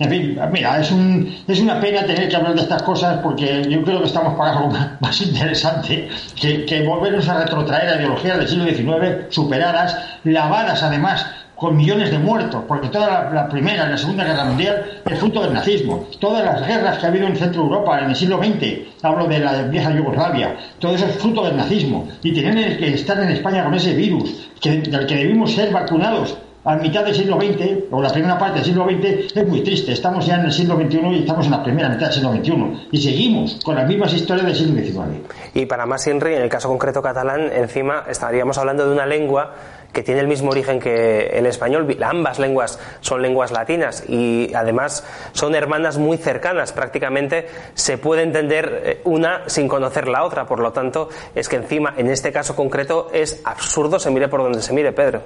En 0.00 0.10
fin, 0.10 0.38
mira, 0.50 0.80
es, 0.80 0.90
un, 0.90 1.32
es 1.46 1.60
una 1.60 1.80
pena 1.80 2.04
tener 2.04 2.28
que 2.28 2.34
hablar 2.34 2.54
de 2.54 2.62
estas 2.62 2.82
cosas 2.82 3.20
porque 3.22 3.64
yo 3.68 3.82
creo 3.84 4.00
que 4.00 4.06
estamos 4.06 4.34
para 4.36 4.52
algo 4.52 4.72
más 5.00 5.20
interesante 5.20 6.08
que, 6.34 6.84
volvernos 6.84 7.28
a 7.28 7.44
retrotraer 7.44 7.88
a 7.88 7.96
ideologías 7.96 8.38
del 8.38 8.48
siglo 8.48 8.64
XIX 8.64 9.32
superadas, 9.32 9.96
lavadas 10.24 10.82
además 10.82 11.24
con 11.56 11.76
millones 11.76 12.10
de 12.10 12.18
muertos, 12.18 12.64
porque 12.66 12.88
toda 12.88 13.30
la, 13.32 13.48
Primera 13.48 13.86
y 13.86 13.90
la 13.90 13.98
Segunda 13.98 14.24
Guerra 14.24 14.44
Mundial 14.44 15.02
es 15.04 15.18
fruto 15.18 15.42
del 15.42 15.52
nazismo. 15.52 16.06
Todas 16.18 16.44
las 16.44 16.66
guerras 16.66 16.98
que 16.98 17.06
ha 17.06 17.08
habido 17.08 17.26
en 17.26 17.36
Centro 17.36 17.62
Europa 17.62 18.00
en 18.00 18.10
el 18.10 18.16
siglo 18.16 18.38
XX, 18.38 19.02
hablo 19.02 19.26
de 19.26 19.38
la 19.38 19.62
vieja 19.62 19.94
Yugoslavia, 19.94 20.56
todo 20.78 20.94
eso 20.94 21.06
es 21.06 21.16
fruto 21.16 21.44
del 21.44 21.56
nazismo. 21.56 22.08
Y 22.22 22.32
tienen 22.32 22.76
que 22.78 22.94
estar 22.94 23.18
en 23.20 23.30
España 23.30 23.64
con 23.64 23.74
ese 23.74 23.94
virus, 23.94 24.48
que, 24.60 24.78
del 24.78 25.06
que 25.06 25.16
debimos 25.16 25.52
ser 25.52 25.72
vacunados 25.72 26.36
a 26.64 26.76
mitad 26.76 27.04
del 27.04 27.14
siglo 27.14 27.36
XX, 27.36 27.84
o 27.90 28.00
la 28.00 28.10
primera 28.10 28.38
parte 28.38 28.56
del 28.56 28.64
siglo 28.64 28.86
XX, 28.86 29.36
es 29.36 29.46
muy 29.46 29.60
triste. 29.62 29.92
Estamos 29.92 30.26
ya 30.26 30.36
en 30.36 30.46
el 30.46 30.52
siglo 30.52 30.76
XXI 30.76 30.98
y 31.10 31.18
estamos 31.20 31.44
en 31.44 31.52
la 31.52 31.62
primera 31.62 31.90
mitad 31.90 32.06
del 32.06 32.14
siglo 32.14 32.32
XXI. 32.32 32.88
Y 32.90 33.02
seguimos 33.02 33.60
con 33.62 33.74
las 33.74 33.86
mismas 33.86 34.12
historias 34.14 34.46
del 34.46 34.56
siglo 34.56 34.82
XIX. 34.82 35.28
Y 35.52 35.66
para 35.66 35.84
más 35.84 36.06
Henry, 36.06 36.34
en 36.34 36.42
el 36.42 36.48
caso 36.48 36.68
concreto 36.68 37.02
catalán, 37.02 37.50
encima 37.52 38.04
estaríamos 38.08 38.56
hablando 38.56 38.86
de 38.86 38.92
una 38.92 39.04
lengua 39.04 39.52
que 39.94 40.02
tiene 40.02 40.20
el 40.20 40.28
mismo 40.28 40.50
origen 40.50 40.80
que 40.80 41.28
el 41.28 41.46
español. 41.46 41.96
Ambas 42.02 42.38
lenguas 42.38 42.78
son 43.00 43.22
lenguas 43.22 43.52
latinas 43.52 44.04
y 44.06 44.52
además 44.52 45.04
son 45.32 45.54
hermanas 45.54 45.96
muy 45.96 46.18
cercanas. 46.18 46.72
Prácticamente 46.72 47.48
se 47.72 47.96
puede 47.96 48.22
entender 48.22 48.82
eh, 48.84 49.00
una 49.04 49.48
sin 49.48 49.68
conocer 49.68 50.08
la 50.08 50.24
otra. 50.24 50.46
Por 50.46 50.58
lo 50.58 50.72
tanto, 50.72 51.08
es 51.34 51.48
que 51.48 51.56
encima, 51.56 51.94
en 51.96 52.10
este 52.10 52.32
caso 52.32 52.54
concreto, 52.54 53.08
es 53.14 53.40
absurdo 53.44 53.98
se 53.98 54.10
mire 54.10 54.28
por 54.28 54.42
donde 54.42 54.60
se 54.60 54.72
mire, 54.72 54.92
Pedro. 54.92 55.22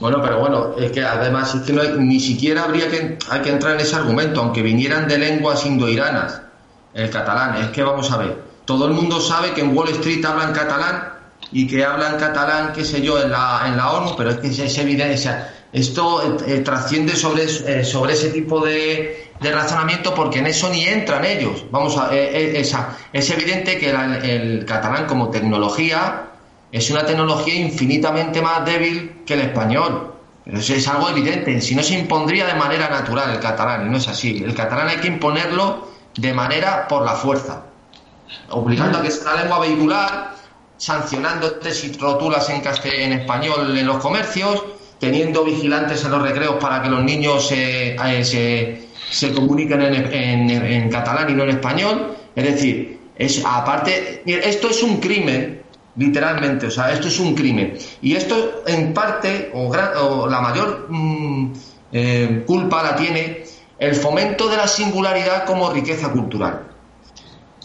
Bueno, 0.00 0.20
pero 0.22 0.40
bueno, 0.40 0.76
es 0.76 0.92
que 0.92 1.02
además 1.02 1.54
es 1.54 1.62
que 1.62 1.72
no 1.72 1.82
ni 1.82 2.20
siquiera 2.20 2.64
habría 2.64 2.88
que, 2.88 3.18
hay 3.30 3.40
que 3.40 3.50
entrar 3.50 3.74
en 3.74 3.80
ese 3.80 3.96
argumento, 3.96 4.40
aunque 4.40 4.62
vinieran 4.62 5.08
de 5.08 5.18
lenguas 5.18 5.64
indoiranas, 5.64 6.42
el 6.94 7.10
catalán. 7.10 7.56
Es 7.62 7.68
que 7.70 7.82
vamos 7.82 8.10
a 8.12 8.18
ver, 8.18 8.38
todo 8.64 8.86
el 8.86 8.92
mundo 8.92 9.20
sabe 9.20 9.52
que 9.52 9.60
en 9.60 9.76
Wall 9.76 9.88
Street 9.88 10.24
hablan 10.24 10.52
catalán 10.52 11.17
y 11.52 11.66
que 11.66 11.84
hablan 11.84 12.18
catalán, 12.18 12.72
qué 12.74 12.84
sé 12.84 13.00
yo, 13.00 13.22
en 13.22 13.30
la, 13.30 13.62
en 13.66 13.76
la 13.76 13.92
ONU, 13.92 14.14
pero 14.16 14.30
es 14.30 14.36
que 14.38 14.48
es 14.48 14.78
evidente, 14.78 15.16
esto 15.72 16.22
eh, 16.22 16.54
eh, 16.54 16.58
trasciende 16.60 17.14
sobre, 17.14 17.44
eh, 17.44 17.84
sobre 17.84 18.14
ese 18.14 18.30
tipo 18.30 18.64
de, 18.64 19.32
de, 19.38 19.52
razonamiento 19.52 20.14
porque 20.14 20.38
en 20.38 20.46
eso 20.46 20.70
ni 20.70 20.84
entran 20.84 21.24
ellos. 21.24 21.66
Vamos 21.70 21.96
a, 21.98 22.14
esa, 22.14 22.96
es 23.12 23.30
evidente 23.30 23.78
que 23.78 23.90
el 23.90 24.64
catalán 24.64 25.06
como 25.06 25.28
tecnología 25.28 26.24
es 26.72 26.90
una 26.90 27.04
tecnología 27.04 27.54
infinitamente 27.54 28.40
más 28.40 28.64
débil 28.64 29.22
que 29.26 29.34
el 29.34 29.40
español. 29.40 30.14
Pero 30.44 30.58
eso 30.58 30.72
es 30.72 30.88
algo 30.88 31.10
evidente. 31.10 31.60
Si 31.60 31.74
no 31.74 31.82
se 31.82 31.98
impondría 31.98 32.46
de 32.46 32.54
manera 32.54 32.88
natural 32.88 33.30
el 33.30 33.40
catalán, 33.40 33.86
y 33.86 33.90
no 33.90 33.98
es 33.98 34.08
así. 34.08 34.42
El 34.42 34.54
catalán 34.54 34.88
hay 34.88 34.96
que 34.96 35.08
imponerlo 35.08 35.88
de 36.16 36.32
manera 36.32 36.88
por 36.88 37.04
la 37.04 37.12
fuerza, 37.12 37.64
obligando 38.48 38.98
a 38.98 39.02
que 39.02 39.10
sea 39.10 39.32
una 39.32 39.42
lengua 39.42 39.58
vehicular 39.60 40.37
sancionándote 40.78 41.72
si 41.72 41.92
rotulas 41.92 42.48
en, 42.48 42.62
en 42.84 43.12
español 43.12 43.76
en 43.76 43.86
los 43.86 43.98
comercios, 43.98 44.64
teniendo 44.98 45.44
vigilantes 45.44 46.04
en 46.04 46.12
los 46.12 46.22
recreos 46.22 46.56
para 46.60 46.82
que 46.82 46.88
los 46.88 47.02
niños 47.02 47.48
se, 47.48 47.96
eh, 47.96 48.88
se, 49.10 49.32
comuniquen 49.32 49.82
en, 49.82 50.50
en, 50.50 50.90
catalán 50.90 51.30
y 51.30 51.34
no 51.34 51.42
en 51.44 51.50
español. 51.50 52.16
Es 52.34 52.44
decir, 52.44 52.98
es, 53.16 53.42
aparte, 53.44 54.22
esto 54.24 54.70
es 54.70 54.82
un 54.82 54.98
crimen, 54.98 55.62
literalmente, 55.96 56.66
o 56.66 56.70
sea, 56.70 56.92
esto 56.92 57.08
es 57.08 57.18
un 57.18 57.34
crimen. 57.34 57.76
Y 58.00 58.14
esto 58.14 58.62
en 58.66 58.94
parte, 58.94 59.50
o, 59.54 60.28
la 60.28 60.40
mayor 60.40 60.86
mm, 60.88 61.52
eh, 61.92 62.44
culpa 62.46 62.82
la 62.82 62.96
tiene 62.96 63.44
el 63.78 63.94
fomento 63.94 64.48
de 64.48 64.56
la 64.56 64.66
singularidad 64.66 65.44
como 65.44 65.72
riqueza 65.72 66.10
cultural. 66.10 66.67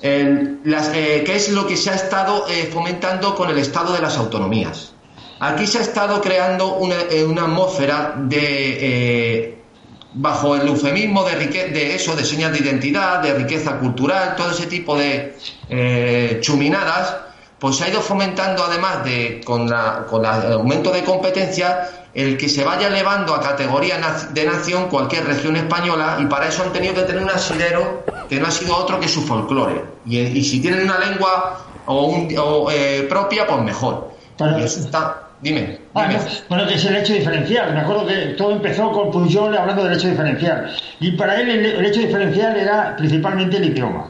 ¿Qué 0.04 1.24
es 1.34 1.50
lo 1.50 1.66
que 1.66 1.78
se 1.78 1.90
ha 1.90 1.96
estado 1.96 2.46
fomentando 2.72 3.36
con 3.36 3.50
el 3.50 3.58
Estado 3.58 3.94
de 3.94 4.02
las 4.02 4.18
autonomías? 4.18 4.94
Aquí 5.40 5.66
se 5.66 5.80
ha 5.80 5.82
estado 5.82 6.22
creando 6.22 6.76
una, 6.76 6.96
una 7.26 7.44
atmósfera 7.44 8.14
de 8.18 9.64
bajo 10.14 10.56
el 10.56 10.68
eufemismo 10.68 11.24
de, 11.24 11.48
de 11.48 11.96
eso, 11.96 12.16
de 12.16 12.24
señas 12.24 12.52
de 12.52 12.60
identidad, 12.60 13.22
de 13.22 13.34
riqueza 13.34 13.80
cultural, 13.80 14.36
todo 14.36 14.52
ese 14.52 14.68
tipo 14.68 14.98
de 14.98 15.36
eh, 15.70 16.38
chuminadas, 16.42 17.16
pues 17.64 17.78
se 17.78 17.86
ha 17.86 17.88
ido 17.88 18.02
fomentando 18.02 18.62
además 18.62 19.06
de 19.06 19.40
con, 19.46 19.70
la, 19.70 20.06
con 20.10 20.26
el 20.26 20.52
aumento 20.52 20.92
de 20.92 21.02
competencia 21.02 21.88
el 22.14 22.36
que 22.38 22.50
se 22.50 22.62
vaya 22.62 22.88
elevando 22.88 23.34
a 23.34 23.40
categoría 23.40 24.02
de 24.34 24.46
nación 24.46 24.90
cualquier 24.90 25.24
región 25.24 25.56
española 25.56 26.18
y 26.20 26.26
para 26.26 26.50
eso 26.50 26.64
han 26.64 26.74
tenido 26.74 26.94
que 26.94 27.04
tener 27.04 27.24
un 27.24 27.30
asidero 27.30 28.04
que 28.28 28.38
no 28.38 28.48
ha 28.48 28.52
sido 28.52 28.76
otro 28.76 29.00
que 29.00 29.08
su 29.08 29.22
folclore. 29.22 29.82
Y, 30.06 30.44
si 30.44 30.60
tienen 30.60 30.84
una 30.84 31.00
lengua 31.00 31.58
o, 31.86 32.08
un, 32.08 32.28
eh, 32.70 33.06
propia, 33.08 33.48
pues 33.48 33.62
mejor. 33.62 34.12
y 34.60 34.62
eso 34.62 34.82
está, 34.82 35.24
Dime. 35.44 35.78
Ah, 35.94 36.10
bueno, 36.48 36.66
que 36.66 36.76
es 36.76 36.86
el 36.86 36.96
hecho 36.96 37.14
diferencial. 37.14 37.74
Me 37.74 37.82
acuerdo 37.82 38.08
que 38.08 38.16
todo 38.38 38.54
empezó 38.54 38.92
con 38.92 39.12
Pujol 39.12 39.56
hablando 39.58 39.84
del 39.84 39.94
hecho 39.94 40.08
diferencial. 40.08 40.74
Y 41.02 41.12
para 41.12 41.40
él 41.40 41.50
el, 41.50 41.86
hecho 41.86 42.00
diferencial 42.00 42.56
era 42.58 42.96
principalmente 42.96 43.58
el 43.58 43.66
idioma. 43.66 44.10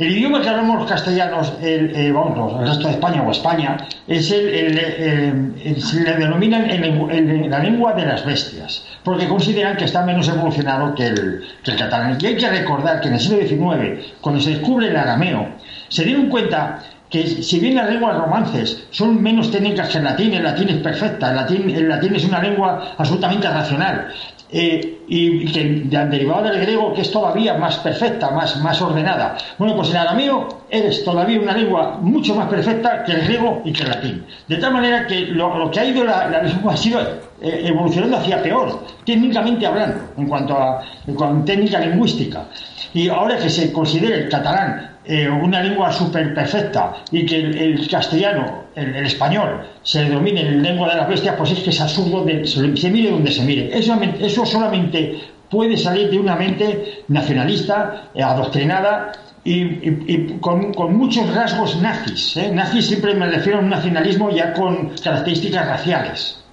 El 0.00 0.16
idioma 0.16 0.40
que 0.40 0.48
hablamos 0.48 0.78
los 0.78 0.88
castellanos, 0.88 1.52
el, 1.60 1.94
eh, 1.94 2.10
vamos, 2.10 2.58
el 2.58 2.66
resto 2.66 2.88
de 2.88 2.94
España 2.94 3.22
o 3.22 3.30
España, 3.30 3.76
es 4.08 4.30
el, 4.30 5.76
se 5.78 6.00
le 6.02 6.14
denominan 6.14 7.50
la 7.50 7.58
lengua 7.58 7.92
de 7.92 8.06
las 8.06 8.24
bestias, 8.24 8.82
porque 9.04 9.28
consideran 9.28 9.76
que 9.76 9.84
está 9.84 10.02
menos 10.02 10.26
evolucionado 10.28 10.94
que 10.94 11.08
el, 11.08 11.44
catalán. 11.76 12.16
Y 12.18 12.26
hay 12.28 12.36
que 12.38 12.48
recordar 12.48 13.02
que 13.02 13.08
en 13.08 13.14
el 13.14 13.20
siglo 13.20 13.46
XIX, 13.46 14.06
cuando 14.22 14.40
se 14.40 14.52
descubre 14.52 14.88
el 14.88 14.96
arameo, 14.96 15.48
se 15.90 16.02
dieron 16.02 16.30
cuenta 16.30 16.78
que 17.10 17.26
si 17.26 17.60
bien 17.60 17.74
las 17.74 17.90
lenguas 17.90 18.16
romances 18.16 18.84
son 18.92 19.20
menos 19.20 19.50
técnicas 19.50 19.90
que 19.90 19.98
el 19.98 20.04
latín, 20.04 20.32
el 20.32 20.44
latín 20.44 20.70
es 20.70 20.76
perfecta, 20.76 21.28
el 21.28 21.88
latín 21.88 22.14
es 22.14 22.24
una 22.24 22.40
lengua 22.40 22.94
absolutamente 22.96 23.50
racional, 23.50 24.08
eh, 24.52 25.04
y 25.08 25.44
que 25.52 25.64
derivado 25.64 26.42
del 26.44 26.60
griego 26.60 26.92
que 26.92 27.02
es 27.02 27.10
todavía 27.10 27.54
más 27.54 27.76
perfecta, 27.78 28.30
más, 28.30 28.60
más 28.60 28.80
ordenada. 28.80 29.36
Bueno, 29.58 29.76
pues 29.76 29.90
el 29.90 29.96
arameo 29.96 30.48
es 30.68 31.04
todavía 31.04 31.40
una 31.40 31.56
lengua 31.56 31.98
mucho 32.00 32.34
más 32.34 32.48
perfecta 32.48 33.04
que 33.04 33.12
el 33.12 33.22
griego 33.22 33.62
y 33.64 33.72
que 33.72 33.82
el 33.82 33.88
latín. 33.90 34.26
De 34.48 34.56
tal 34.56 34.72
manera 34.72 35.06
que 35.06 35.20
lo, 35.26 35.70
que 35.70 35.80
ha 35.80 35.84
ido 35.84 36.04
la, 36.04 36.42
lengua 36.42 36.74
ha 36.74 36.76
sido 36.76 37.00
eh, 37.00 37.62
evolucionando 37.64 38.16
hacia 38.16 38.42
peor, 38.42 38.84
técnicamente 39.04 39.66
hablando, 39.66 40.00
en 40.16 40.26
cuanto 40.26 40.56
a, 40.56 40.82
en 41.06 41.14
cuanto 41.14 41.42
a 41.42 41.44
técnica 41.44 41.80
lingüística. 41.80 42.44
Y 42.92 43.08
ahora 43.08 43.36
que 43.36 43.48
se 43.48 43.72
considere 43.72 44.24
el 44.24 44.28
catalán 44.28 44.89
eh, 45.04 45.28
una 45.28 45.62
lengua 45.62 45.90
súper 45.92 46.34
perfecta 46.34 46.94
y 47.10 47.24
que 47.24 47.36
el, 47.36 47.88
castellano, 47.88 48.64
el, 48.74 49.06
español, 49.06 49.66
se 49.82 50.08
domine 50.08 50.42
en 50.42 50.62
lengua 50.62 50.90
de 50.90 50.96
las 50.96 51.08
bestias, 51.08 51.34
pues 51.36 51.52
es 51.52 51.60
que 51.60 51.70
es 51.70 51.80
absurdo, 51.80 52.24
de, 52.24 52.46
se, 52.46 52.90
mire 52.90 53.10
donde 53.10 53.30
se 53.30 53.42
mire. 53.42 53.76
Eso, 53.76 53.98
eso 54.20 54.44
solamente 54.44 55.20
puede 55.50 55.76
salir 55.76 56.10
de 56.10 56.18
una 56.18 56.36
mente 56.36 57.02
nacionalista, 57.08 58.10
eh, 58.14 58.22
adoctrinada 58.22 59.12
y, 59.42 60.38
con, 60.40 60.96
muchos 60.96 61.34
rasgos 61.34 61.80
nazis. 61.80 62.36
¿eh? 62.36 62.50
Nazis 62.52 62.86
siempre 62.86 63.14
me 63.14 63.26
refiero 63.26 63.58
a 63.58 63.62
un 63.62 63.70
nacionalismo 63.70 64.30
ya 64.30 64.52
con 64.52 64.90
características 65.02 65.66
raciales. 65.66 66.44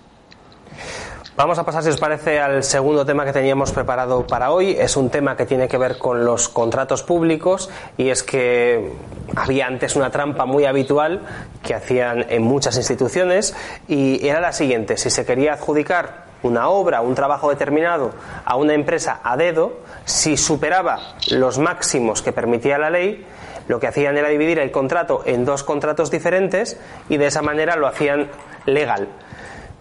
Vamos 1.37 1.59
a 1.59 1.63
pasar, 1.63 1.83
si 1.83 1.89
os 1.89 1.97
parece, 1.97 2.39
al 2.39 2.63
segundo 2.63 3.05
tema 3.05 3.23
que 3.23 3.31
teníamos 3.31 3.71
preparado 3.71 4.25
para 4.25 4.49
hoy. 4.49 4.71
Es 4.71 4.97
un 4.97 5.11
tema 5.11 5.37
que 5.37 5.45
tiene 5.45 5.67
que 5.67 5.77
ver 5.77 5.99
con 5.99 6.25
los 6.25 6.49
contratos 6.49 7.03
públicos 7.03 7.69
y 7.95 8.09
es 8.09 8.23
que 8.23 8.93
había 9.35 9.67
antes 9.67 9.95
una 9.95 10.09
trampa 10.09 10.47
muy 10.47 10.65
habitual 10.65 11.21
que 11.61 11.75
hacían 11.75 12.25
en 12.29 12.41
muchas 12.41 12.75
instituciones 12.77 13.55
y 13.87 14.27
era 14.27 14.41
la 14.41 14.51
siguiente. 14.51 14.97
Si 14.97 15.11
se 15.11 15.27
quería 15.27 15.53
adjudicar 15.53 16.25
una 16.41 16.69
obra, 16.69 17.01
un 17.01 17.13
trabajo 17.13 17.51
determinado 17.51 18.13
a 18.43 18.55
una 18.55 18.73
empresa 18.73 19.19
a 19.23 19.37
dedo, 19.37 19.73
si 20.05 20.37
superaba 20.37 21.17
los 21.29 21.59
máximos 21.59 22.23
que 22.23 22.31
permitía 22.31 22.79
la 22.79 22.89
ley, 22.89 23.27
lo 23.67 23.79
que 23.79 23.85
hacían 23.85 24.17
era 24.17 24.29
dividir 24.29 24.57
el 24.57 24.71
contrato 24.71 25.21
en 25.23 25.45
dos 25.45 25.63
contratos 25.63 26.09
diferentes 26.09 26.79
y 27.09 27.17
de 27.17 27.27
esa 27.27 27.43
manera 27.43 27.75
lo 27.75 27.85
hacían 27.85 28.27
legal. 28.65 29.09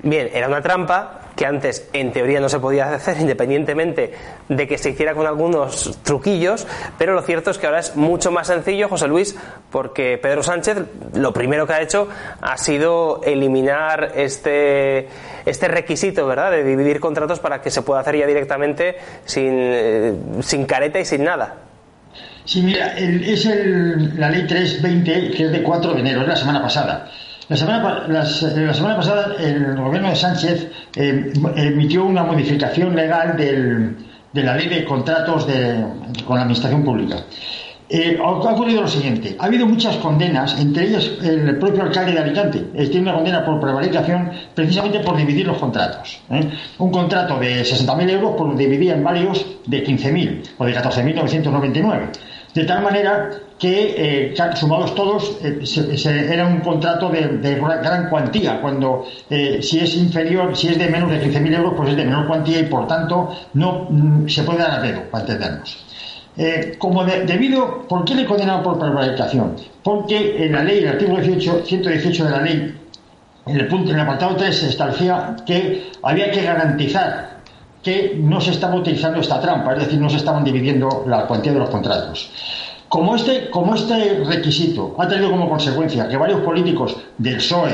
Bien, 0.03 0.29
era 0.33 0.47
una 0.47 0.61
trampa 0.61 1.21
que 1.37 1.47
antes 1.47 1.89
en 1.93 2.13
teoría 2.13 2.41
no 2.41 2.49
se 2.49 2.59
podía 2.59 2.95
hacer 2.95 3.17
independientemente 3.21 4.13
de 4.49 4.67
que 4.67 4.79
se 4.79 4.91
hiciera 4.91 5.15
con 5.15 5.27
algunos 5.27 5.99
truquillos, 6.03 6.67
pero 6.99 7.15
lo 7.15 7.23
cierto 7.23 7.51
es 7.51 7.59
que 7.59 7.67
ahora 7.67 7.81
es 7.81 7.97
mucho 7.97 8.31
más 8.31 8.47
sencillo, 8.47 8.89
José 8.89 9.07
Luis, 9.07 9.37
porque 9.71 10.19
Pedro 10.19 10.43
Sánchez 10.43 10.79
lo 11.15 11.33
primero 11.33 11.67
que 11.67 11.73
ha 11.75 11.83
hecho 11.83 12.09
ha 12.41 12.57
sido 12.57 13.21
eliminar 13.25 14.13
este, 14.17 15.09
este 15.45 15.69
requisito, 15.69 16.27
¿verdad?, 16.27 16.51
de 16.51 16.65
dividir 16.65 17.01
contratos 17.01 17.41
para 17.41 17.61
que 17.61 17.71
se 17.71 17.83
pueda 17.83 18.01
hacer 18.01 18.17
ya 18.17 18.27
directamente 18.27 18.97
sin, 19.25 19.53
eh, 19.53 20.15
sin 20.41 20.65
careta 20.65 20.99
y 21.01 21.05
sin 21.05 21.25
nada. 21.25 21.57
Sí, 22.45 22.63
mira, 22.63 22.97
es 22.97 23.45
el, 23.47 24.19
la 24.19 24.31
ley 24.31 24.47
320, 24.47 25.33
que 25.33 25.47
es 25.47 25.53
de 25.53 25.63
4 25.63 25.95
de 25.95 26.01
enero, 26.01 26.23
es 26.23 26.29
la 26.29 26.37
semana 26.37 26.63
pasada. 26.63 27.11
La 27.49 27.57
semana, 27.57 28.09
la 28.09 28.25
semana 28.27 28.97
pasada 28.97 29.37
el 29.39 29.77
gobierno 29.77 30.09
de 30.09 30.17
Sánchez 30.17 30.69
eh, 30.97 31.33
emitió 31.55 32.05
una 32.05 32.25
modificación 32.25 32.97
legal 32.97 33.37
de 33.37 34.43
la 34.43 34.57
ley 34.57 34.69
de 34.69 34.85
contratos 34.85 35.47
con 36.27 36.37
la 36.37 36.43
administración 36.43 36.85
pública. 36.85 37.19
Eh, 37.89 38.19
ha 38.21 38.31
ocurrido 38.31 38.83
lo 38.83 38.89
siguiente, 38.89 39.37
ha 39.39 39.45
habido 39.45 39.65
muchas 39.65 39.95
condenas, 39.99 40.59
entre 40.59 40.89
ellas 40.89 41.09
el 41.23 41.57
propio 41.57 41.85
alcalde 41.85 42.13
de 42.13 42.19
Alicante, 42.19 42.59
tiene 42.91 43.03
una 43.03 43.15
condena 43.15 43.45
por 43.45 43.61
prevaricación 43.61 44.29
precisamente 44.53 44.99
por 44.99 45.17
dividir 45.17 45.47
los 45.47 45.57
contratos. 45.59 46.21
¿eh? 46.31 46.51
Un 46.79 46.91
contrato 46.91 47.39
de 47.39 47.63
60.000 47.63 48.11
euros 48.11 48.35
por 48.37 48.57
dividir 48.57 48.91
en 48.91 49.05
varios 49.05 49.47
de 49.67 49.87
15.000 49.87 50.43
o 50.59 50.65
de 50.65 50.75
14.999. 50.75 52.09
De 52.55 52.65
tal 52.65 52.83
manera 52.83 53.31
que, 53.59 54.33
eh, 54.33 54.35
sumados 54.55 54.95
todos, 54.95 55.39
eh, 55.43 56.29
era 56.31 56.47
un 56.47 56.61
contrato 56.61 57.09
de, 57.09 57.55
gran 57.55 58.09
cuantía, 58.09 58.61
cuando 58.61 59.07
eh, 59.31 59.61
si 59.63 59.81
es 59.81 59.97
inferior, 59.97 60.55
si 60.57 60.69
es 60.69 60.79
de 60.79 60.89
menos 60.89 61.11
de 61.11 61.23
15.000 61.23 61.55
euros, 61.57 61.75
pues 61.77 61.91
es 61.91 61.97
de 61.97 62.05
menor 62.05 62.27
cuantía 62.27 62.61
y 62.61 62.67
por 62.67 62.87
tanto 62.87 63.31
no 63.55 63.87
mm, 63.89 64.29
se 64.29 64.43
puede 64.43 64.59
dar 64.59 64.73
a 64.73 64.83
dedo, 64.83 65.03
para 65.11 65.25
entendernos. 65.25 65.85
como 66.79 67.05
debido, 67.05 67.87
¿por 67.89 68.05
qué 68.05 68.15
le 68.15 68.27
condenaron 68.27 68.63
por 68.63 68.79
prevaricación? 68.79 69.57
Porque 69.83 70.45
en 70.45 70.53
la 70.53 70.63
ley, 70.63 70.81
el 70.81 70.89
artículo 70.89 71.23
118 71.23 72.25
de 72.25 72.31
la 72.31 72.43
ley, 72.43 72.75
en 73.47 73.57
el, 73.57 73.69
punto, 73.69 73.91
en 73.91 73.97
el 73.97 74.03
apartado 74.03 74.37
3 74.37 74.55
se 74.55 74.69
establecía 74.69 75.37
que 75.47 75.93
había 76.03 76.31
que 76.31 76.43
garantizar 76.43 77.37
que 77.83 78.17
no 78.19 78.41
se 78.41 78.51
estaba 78.51 78.75
utilizando 78.75 79.21
esta 79.21 79.41
trampa, 79.41 79.73
es 79.75 79.85
decir, 79.85 80.01
no 80.01 80.11
se 80.11 80.17
estaban 80.17 80.43
dividiendo 80.43 81.05
la 81.07 81.25
cuantía 81.25 81.53
de 81.53 81.61
los 81.61 81.71
contratos. 81.71 82.29
Como 82.89 83.17
este, 83.17 83.51
como 83.51 83.75
este 83.75 84.23
requisito 84.25 84.95
ha 84.99 85.09
tenido 85.09 85.31
como 85.31 85.49
consecuencia 85.49 86.09
que 86.09 86.17
varios 86.17 86.41
políticos 86.41 86.97
del 87.19 87.37
PSOE, 87.37 87.73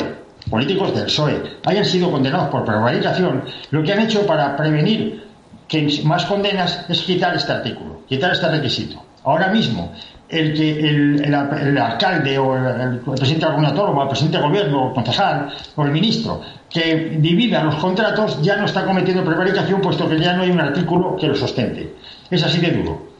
políticos 0.50 0.94
del 0.94 1.04
PSOE, 1.04 1.42
hayan 1.66 1.84
sido 1.84 2.10
condenados 2.10 2.48
por 2.48 2.64
prevaricación, 2.64 3.44
lo 3.70 3.82
que 3.82 3.92
han 3.92 4.00
hecho 4.00 4.26
para 4.26 4.56
prevenir 4.56 5.24
que 5.68 6.00
más 6.04 6.24
condenas 6.24 6.84
es 6.88 7.02
quitar 7.02 7.34
este 7.36 7.52
artículo, 7.52 8.00
quitar 8.08 8.32
este 8.32 8.48
requisito. 8.48 9.02
Ahora 9.24 9.48
mismo, 9.48 9.92
el 10.28 10.54
que 10.54 10.80
el, 10.80 11.78
alcalde 11.78 12.38
o 12.38 12.56
el, 12.56 13.00
presidente 13.00 13.44
de 13.44 13.50
alguna 13.50 13.68
autónoma, 13.68 14.02
el 14.02 14.08
presidente 14.08 14.38
del 14.38 14.46
gobierno, 14.48 14.88
el 14.88 14.94
concejal 14.94 15.52
o 15.76 15.84
el 15.84 15.90
ministro 15.90 16.40
que 16.70 17.18
divida 17.20 17.62
los 17.62 17.74
contratos 17.76 18.40
ya 18.42 18.56
no 18.56 18.64
está 18.64 18.84
cometiendo 18.86 19.22
prevaricación 19.22 19.82
puesto 19.82 20.08
que 20.08 20.18
ya 20.18 20.32
no 20.32 20.42
hay 20.42 20.50
un 20.50 20.60
artículo 20.60 21.16
que 21.16 21.28
lo 21.28 21.34
sostente. 21.34 21.94
Es 22.30 22.42
así 22.42 22.60
de 22.60 22.70
duro. 22.70 23.11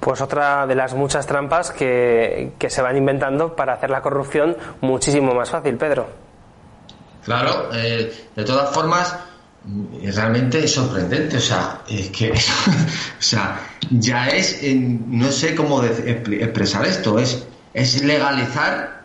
Pues 0.00 0.20
otra 0.20 0.66
de 0.66 0.74
las 0.74 0.94
muchas 0.94 1.26
trampas 1.26 1.70
que, 1.70 2.52
se 2.68 2.82
van 2.82 2.96
inventando 2.96 3.54
para 3.54 3.74
hacer 3.74 3.90
la 3.90 4.00
corrupción 4.00 4.56
muchísimo 4.80 5.34
más 5.34 5.50
fácil, 5.50 5.76
Pedro. 5.76 6.08
Claro, 7.24 7.68
eh, 7.74 8.28
de 8.34 8.44
todas 8.44 8.70
formas, 8.70 9.16
realmente 10.14 10.64
es 10.64 10.72
sorprendente, 10.72 11.36
o 11.36 11.40
sea, 11.40 11.82
es 11.88 12.10
que, 12.10 12.32
o 12.32 12.36
sea, 13.22 13.60
ya 13.90 14.28
es, 14.28 14.60
no 14.62 15.30
sé 15.30 15.54
cómo 15.54 15.82
expresar 15.82 16.86
esto, 16.86 17.18
es, 17.18 17.46
es 17.74 18.02
legalizar 18.02 18.98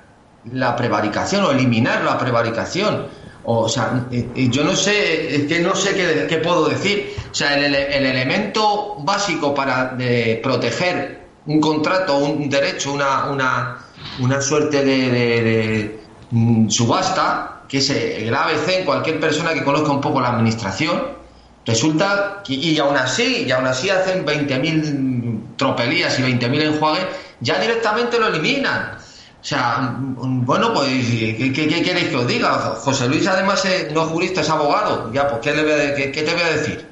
la 0.52 0.76
prevaricación 0.76 1.44
o 1.46 1.52
eliminar 1.52 2.04
la 2.04 2.18
prevaricación. 2.18 3.08
O, 3.46 3.68
sea, 3.68 4.06
yo 4.10 4.64
no 4.64 4.76
sé, 4.76 5.36
es 5.36 5.48
que 5.48 5.60
no 5.60 5.76
sé 5.76 5.94
qué, 6.30 6.38
puedo 6.38 6.70
decir. 6.70 7.14
O 7.32 7.36
sea, 7.36 7.58
el, 7.58 7.76
elemento 7.76 8.96
básico 9.00 9.54
para 9.54 9.98
proteger 10.42 11.24
un 11.46 11.60
contrato, 11.60 12.18
un 12.18 12.50
derecho, 12.50 12.94
una, 12.94 13.26
una, 13.26 13.78
una 14.20 14.42
suerte 14.42 14.84
de, 14.84 16.00
mm, 16.32 16.70
subasta, 16.70 17.64
que 17.68 17.80
es 17.80 17.90
el 17.90 18.34
ABC 18.34 18.80
en 18.80 18.86
cualquier 18.86 19.20
persona 19.20 19.54
que 19.54 19.64
conozca 19.64 19.92
un 19.92 20.02
poco 20.02 20.22
la 20.22 20.30
administración, 20.30 21.24
Resulta 21.66 22.42
que, 22.44 22.54
y 22.54 22.78
aún 22.78 22.98
así, 22.98 23.46
y 23.48 23.52
aún 23.52 23.66
así 23.66 23.90
hacen 23.90 24.26
20.000 24.26 25.56
tropelías 25.56 26.20
y 26.20 26.24
20.000 26.24 26.62
enjuagues, 26.62 27.06
ya 27.40 27.60
directamente 27.60 28.20
lo 28.20 28.28
eliminan. 28.28 28.98
O 29.44 29.46
sea, 29.46 29.94
bueno, 30.00 30.74
pues, 30.74 30.88
¿qué, 30.88 31.52
queréis 31.52 32.08
que 32.08 32.16
os 32.16 32.26
diga? 32.26 32.54
José 32.78 33.10
Luis 33.10 33.28
además 33.28 33.62
no 33.94 34.04
es 34.04 34.08
jurista, 34.08 34.40
es 34.40 34.50
abogado. 34.50 35.12
Ya, 35.12 35.28
pues, 35.28 35.42
¿qué, 35.42 36.12
qué, 36.14 36.22
te 36.22 36.32
voy 36.32 36.44
a 36.44 36.54
decir? 36.54 36.88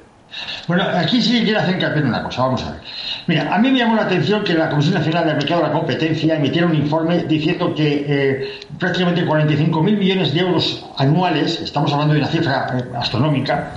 Bueno, 0.68 0.84
aquí 0.94 1.22
sí 1.22 1.40
quiero 1.44 1.60
hacer 1.60 1.76
hincapié 1.76 2.02
en 2.02 2.08
una 2.08 2.22
cosa, 2.22 2.42
vamos 2.42 2.62
a 2.64 2.72
ver. 2.72 2.80
Mira, 3.26 3.54
a 3.54 3.58
mí 3.58 3.70
me 3.70 3.78
llamó 3.78 3.94
la 3.94 4.02
atención 4.02 4.44
que 4.44 4.52
la 4.52 4.68
Comisión 4.68 4.96
Nacional 4.96 5.24
del 5.28 5.36
Mercado 5.36 5.62
de 5.62 5.68
la 5.68 5.72
Competencia 5.72 6.36
emitiera 6.36 6.66
un 6.66 6.74
informe 6.74 7.22
diciendo 7.24 7.74
que 7.74 8.04
eh, 8.06 8.60
prácticamente 8.78 9.24
45.000 9.24 9.82
millones 9.96 10.34
de 10.34 10.40
euros 10.40 10.84
anuales, 10.98 11.58
estamos 11.58 11.90
hablando 11.90 12.12
de 12.12 12.20
una 12.20 12.28
cifra 12.28 12.66
eh, 12.74 12.96
astronómica, 12.98 13.72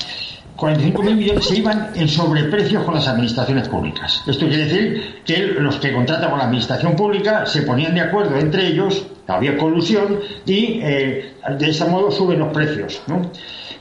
45.000 0.58 1.16
millones 1.16 1.46
se 1.46 1.58
iban 1.58 1.90
en 1.96 2.08
sobreprecios 2.08 2.84
con 2.84 2.94
las 2.96 3.08
administraciones 3.08 3.68
públicas. 3.68 4.24
Esto 4.26 4.48
quiere 4.48 4.66
decir 4.66 5.22
que 5.26 5.38
los 5.60 5.78
que 5.78 5.92
contratan 5.92 6.30
con 6.30 6.40
la 6.40 6.46
administración 6.46 6.96
pública 6.96 7.46
se 7.46 7.64
ponían 7.64 7.94
de 7.94 8.02
acuerdo 8.02 8.38
entre 8.38 8.68
ellos, 8.68 9.06
había 9.28 9.58
colusión 9.58 10.20
y 10.46 10.80
eh, 10.82 11.34
de 11.58 11.70
ese 11.70 11.86
modo 11.86 12.10
suben 12.10 12.40
los 12.40 12.54
precios. 12.54 13.02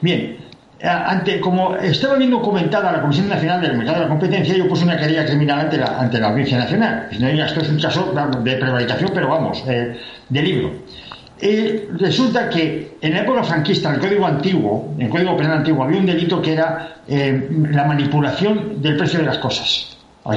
Bien, 0.01 0.37
ante, 0.83 1.41
como 1.41 1.77
estaba 1.77 2.17
bien 2.17 2.31
documentada 2.31 2.93
la 2.93 3.01
Comisión 3.01 3.29
Nacional 3.29 3.61
del 3.61 3.77
Mercado 3.77 3.99
de 3.99 4.05
la 4.05 4.09
Competencia, 4.09 4.55
yo 4.55 4.69
puse 4.69 4.85
una 4.85 4.99
querella 4.99 5.25
criminal 5.25 5.61
ante 5.61 5.79
la, 5.79 5.99
ante 5.99 6.19
la 6.19 6.29
Audiencia 6.29 6.59
Nacional. 6.59 7.09
Esto 7.11 7.61
es 7.61 7.69
un 7.69 7.81
caso 7.81 8.13
de 8.43 8.57
prevaricación, 8.57 9.11
pero 9.15 9.29
vamos, 9.29 9.63
eh, 9.69 9.97
de 10.29 10.43
libro. 10.43 10.73
Eh, 11.47 11.91
resulta 11.99 12.49
que 12.49 12.97
en 13.03 13.13
la 13.13 13.21
época 13.21 13.45
franquista, 13.45 13.91
en 13.91 13.97
el 13.97 14.01
Código 14.01 14.27
Antiguo, 14.27 14.95
en 14.97 15.03
el 15.03 15.11
Código 15.11 15.37
Penal 15.37 15.59
Antiguo, 15.59 15.85
había 15.85 16.01
un 16.01 16.07
delito 16.07 16.41
que 16.41 16.55
era 16.55 17.03
eh, 17.07 17.51
la 17.71 17.85
manipulación 17.85 18.81
del 18.81 18.97
precio 18.97 19.19
de 19.19 19.27
las 19.27 19.37
cosas. 19.37 19.95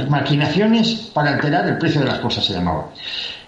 Maquinaciones 0.09 1.09
para 1.13 1.35
alterar 1.35 1.65
el 1.65 1.77
precio 1.77 2.01
de 2.01 2.07
las 2.07 2.19
cosas 2.19 2.43
se 2.43 2.51
llamaba. 2.51 2.89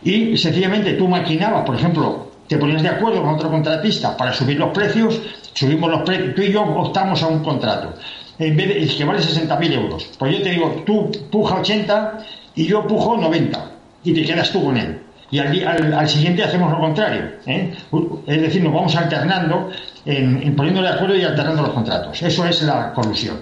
Y 0.01 0.37
sencillamente 0.37 0.93
tú 0.93 1.09
maquinabas, 1.09 1.65
por 1.65 1.75
ejemplo, 1.75 2.31
te 2.47 2.57
ponías 2.57 2.81
de 2.81 2.87
acuerdo 2.87 3.21
con 3.21 3.33
otro 3.33 3.49
contratista 3.49 4.15
para 4.15 4.31
subir 4.31 4.57
los 4.57 4.69
precios, 4.69 5.19
subimos 5.51 5.91
los 5.91 6.03
precios, 6.03 6.35
tú 6.35 6.41
y 6.41 6.53
yo 6.53 6.63
optamos 6.63 7.21
a 7.23 7.27
un 7.27 7.43
contrato. 7.43 7.93
En 8.37 8.55
vez 8.55 8.69
de 8.69 8.95
que 8.95 9.03
vale 9.03 9.19
60.000 9.19 9.73
euros, 9.73 10.09
pues 10.17 10.37
yo 10.37 10.41
te 10.43 10.51
digo, 10.51 10.81
tú 10.85 11.11
puja 11.29 11.59
80 11.59 12.19
y 12.55 12.67
yo 12.67 12.87
pujo 12.87 13.17
90 13.17 13.71
y 14.05 14.13
te 14.13 14.23
quedas 14.23 14.49
tú 14.49 14.63
con 14.63 14.77
él 14.77 15.08
y 15.31 15.39
al, 15.39 16.09
siguiente 16.09 16.43
hacemos 16.43 16.71
lo 16.71 16.79
contrario. 16.79 17.33
¿eh? 17.45 17.75
Es 18.25 18.41
decir, 18.41 18.63
nos 18.63 18.73
vamos 18.73 18.95
alternando, 18.95 19.69
en, 20.05 20.55
poniendo 20.55 20.81
de 20.81 20.89
acuerdo 20.89 21.15
y 21.15 21.23
alternando 21.23 21.63
los 21.63 21.71
contratos. 21.71 22.21
Eso 22.21 22.45
es 22.45 22.63
la 22.63 22.93
colusión. 22.93 23.41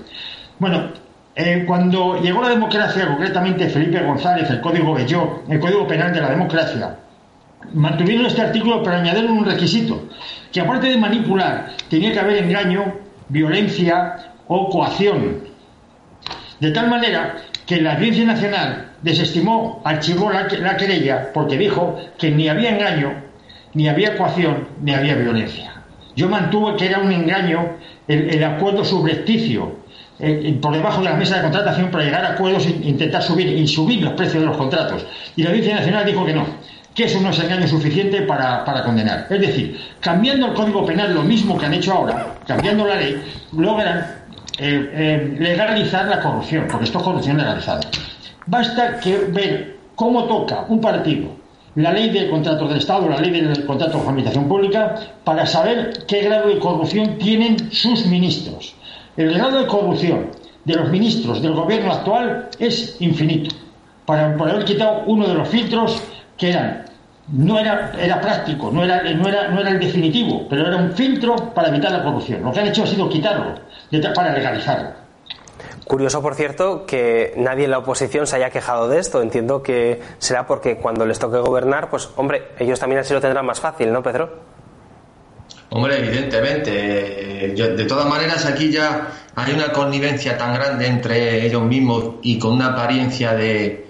Bueno, 0.59 0.91
eh, 1.35 1.63
cuando 1.65 2.19
llegó 2.21 2.41
la 2.41 2.49
democracia, 2.49 3.07
concretamente 3.07 3.69
Felipe 3.69 4.03
González, 4.03 4.49
el 4.49 4.59
Código 4.59 4.93
Belló, 4.93 5.43
el 5.47 5.59
Código 5.59 5.87
Penal 5.87 6.13
de 6.13 6.21
la 6.21 6.31
Democracia, 6.31 6.97
mantuvieron 7.73 8.25
este 8.25 8.41
artículo 8.41 8.83
para 8.83 8.99
añadir 8.99 9.29
un 9.29 9.45
requisito, 9.45 10.09
que 10.51 10.59
aparte 10.59 10.87
de 10.87 10.97
manipular, 10.97 11.73
tenía 11.89 12.11
que 12.11 12.19
haber 12.19 12.43
engaño, 12.43 12.95
violencia 13.29 14.33
o 14.47 14.69
coacción. 14.69 15.43
De 16.59 16.71
tal 16.71 16.89
manera 16.89 17.35
que 17.65 17.81
la 17.81 17.93
Audiencia 17.93 18.25
Nacional 18.25 18.86
desestimó, 19.01 19.81
archivó 19.83 20.31
la, 20.31 20.47
querella 20.47 21.31
porque 21.33 21.57
dijo 21.57 21.97
que 22.17 22.31
ni 22.31 22.49
había 22.49 22.71
engaño, 22.71 23.13
ni 23.73 23.87
había 23.87 24.09
ecuación, 24.09 24.67
ni 24.81 24.93
había 24.93 25.15
violencia. 25.15 25.73
Yo 26.15 26.27
mantuve 26.29 26.75
que 26.75 26.87
era 26.87 26.99
un 26.99 27.11
engaño 27.11 27.73
el, 28.07 28.43
acuerdo 28.43 28.83
subrepticio 28.83 29.87
por 30.61 30.73
debajo 30.73 31.01
de 31.01 31.09
la 31.09 31.15
mesa 31.15 31.37
de 31.37 31.43
contratación 31.43 31.91
para 31.91 32.03
llegar 32.03 32.25
a 32.25 32.29
acuerdos 32.29 32.65
e 32.65 32.69
intentar 32.69 33.21
subir 33.21 33.47
y 33.47 33.67
subir 33.67 34.01
los 34.01 34.13
precios 34.13 34.41
de 34.41 34.47
los 34.47 34.57
contratos. 34.57 35.05
Y 35.35 35.43
la 35.43 35.49
Audiencia 35.49 35.75
Nacional 35.75 36.05
dijo 36.05 36.25
que 36.25 36.33
no, 36.33 36.45
que 36.97 37.03
eso 37.03 37.21
no 37.21 37.29
es 37.29 37.37
engaño 37.37 37.67
suficiente 37.67 38.23
para, 38.23 38.65
para, 38.65 38.83
condenar. 38.83 39.27
Es 39.29 39.39
decir, 39.39 39.79
cambiando 39.99 40.47
el 40.47 40.53
Código 40.53 40.83
Penal, 40.83 41.13
lo 41.13 41.21
mismo 41.21 41.55
que 41.55 41.67
han 41.67 41.75
hecho 41.75 41.93
ahora, 41.93 42.33
cambiando 42.47 42.87
la 42.87 42.95
ley, 42.95 43.21
logran 43.55 43.99
eh, 44.57 44.89
eh, 44.93 45.35
legalizar 45.37 46.07
la 46.07 46.19
corrupción, 46.19 46.65
porque 46.67 46.85
esto 46.85 46.97
es 46.97 47.03
corrupción 47.03 47.37
legalizada. 47.37 47.81
Basta 48.47 48.99
que 48.99 49.17
ver 49.29 49.77
cómo 49.95 50.25
toca 50.25 50.65
un 50.69 50.79
partido 50.79 51.37
la 51.77 51.91
ley 51.91 52.09
del 52.09 52.29
contrato 52.29 52.67
del 52.67 52.79
Estado, 52.79 53.07
la 53.07 53.19
ley 53.19 53.29
del 53.29 53.65
contrato 53.65 53.99
de 53.99 54.03
administración 54.03 54.47
pública, 54.47 54.95
para 55.23 55.45
saber 55.45 56.05
qué 56.07 56.21
grado 56.23 56.47
de 56.47 56.57
corrupción 56.57 57.19
tienen 57.19 57.71
sus 57.71 58.07
ministros. 58.07 58.73
El 59.15 59.33
grado 59.35 59.59
de 59.59 59.67
corrupción 59.67 60.31
de 60.65 60.75
los 60.75 60.89
ministros 60.89 61.39
del 61.41 61.53
gobierno 61.53 61.93
actual 61.93 62.49
es 62.57 62.97
infinito. 62.99 63.55
Para, 64.07 64.33
haber 64.33 64.65
quitado 64.65 65.03
uno 65.05 65.27
de 65.27 65.35
los 65.35 65.47
filtros 65.49 66.01
que 66.35 66.49
eran 66.49 66.85
no 67.27 67.59
era, 67.59 67.91
era 67.99 68.21
práctico, 68.21 68.71
no 68.71 68.83
era, 68.83 69.03
no, 69.03 69.27
era, 69.27 69.49
no 69.49 69.59
era 69.59 69.69
el 69.69 69.79
definitivo, 69.79 70.47
pero 70.49 70.65
era 70.65 70.77
un 70.77 70.93
filtro 70.93 71.35
para 71.53 71.67
evitar 71.67 71.91
la 71.91 72.03
corrupción. 72.03 72.41
Lo 72.41 72.51
que 72.51 72.61
han 72.61 72.67
hecho 72.67 72.83
ha 72.83 72.87
sido 72.87 73.07
quitarlo 73.07 73.53
para 74.15 74.33
legalizarlo. 74.33 75.06
Curioso, 75.87 76.21
por 76.21 76.35
cierto, 76.35 76.85
que 76.85 77.33
nadie 77.37 77.63
en 77.63 77.71
la 77.71 77.77
oposición 77.77 78.27
se 78.27 78.35
haya 78.35 78.49
quejado 78.49 78.89
de 78.89 78.99
esto. 78.99 79.21
Entiendo 79.21 79.63
que 79.63 80.01
será 80.19 80.45
porque 80.45 80.75
cuando 80.75 81.05
les 81.05 81.17
toque 81.17 81.37
gobernar, 81.37 81.89
pues 81.89 82.09
hombre, 82.17 82.49
ellos 82.59 82.77
también 82.77 82.99
así 82.99 83.13
lo 83.13 83.21
tendrán 83.21 83.45
más 83.45 83.61
fácil, 83.61 83.93
¿no, 83.93 84.03
Pedro? 84.03 84.29
Hombre, 85.69 85.97
evidentemente. 85.99 86.71
De 87.55 87.85
todas 87.85 88.05
maneras, 88.05 88.45
aquí 88.45 88.69
ya 88.69 89.07
hay 89.33 89.53
una 89.53 89.71
connivencia 89.71 90.37
tan 90.37 90.55
grande 90.55 90.87
entre 90.87 91.45
ellos 91.45 91.63
mismos 91.63 92.15
y 92.21 92.37
con 92.37 92.53
una 92.53 92.73
apariencia 92.73 93.33
de 93.33 93.87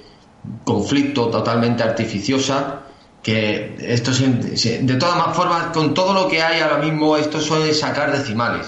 conflicto 0.63 1.29
totalmente 1.29 1.81
artificiosa 1.81 2.83
que 3.23 3.75
esto, 3.79 4.11
de 4.11 4.95
todas 4.95 5.35
formas, 5.35 5.65
con 5.73 5.93
todo 5.95 6.13
lo 6.13 6.27
que 6.27 6.41
hay 6.43 6.61
ahora 6.61 6.77
mismo, 6.77 7.17
esto 7.17 7.41
suele 7.41 7.73
sacar 7.73 8.11
decimales. 8.11 8.67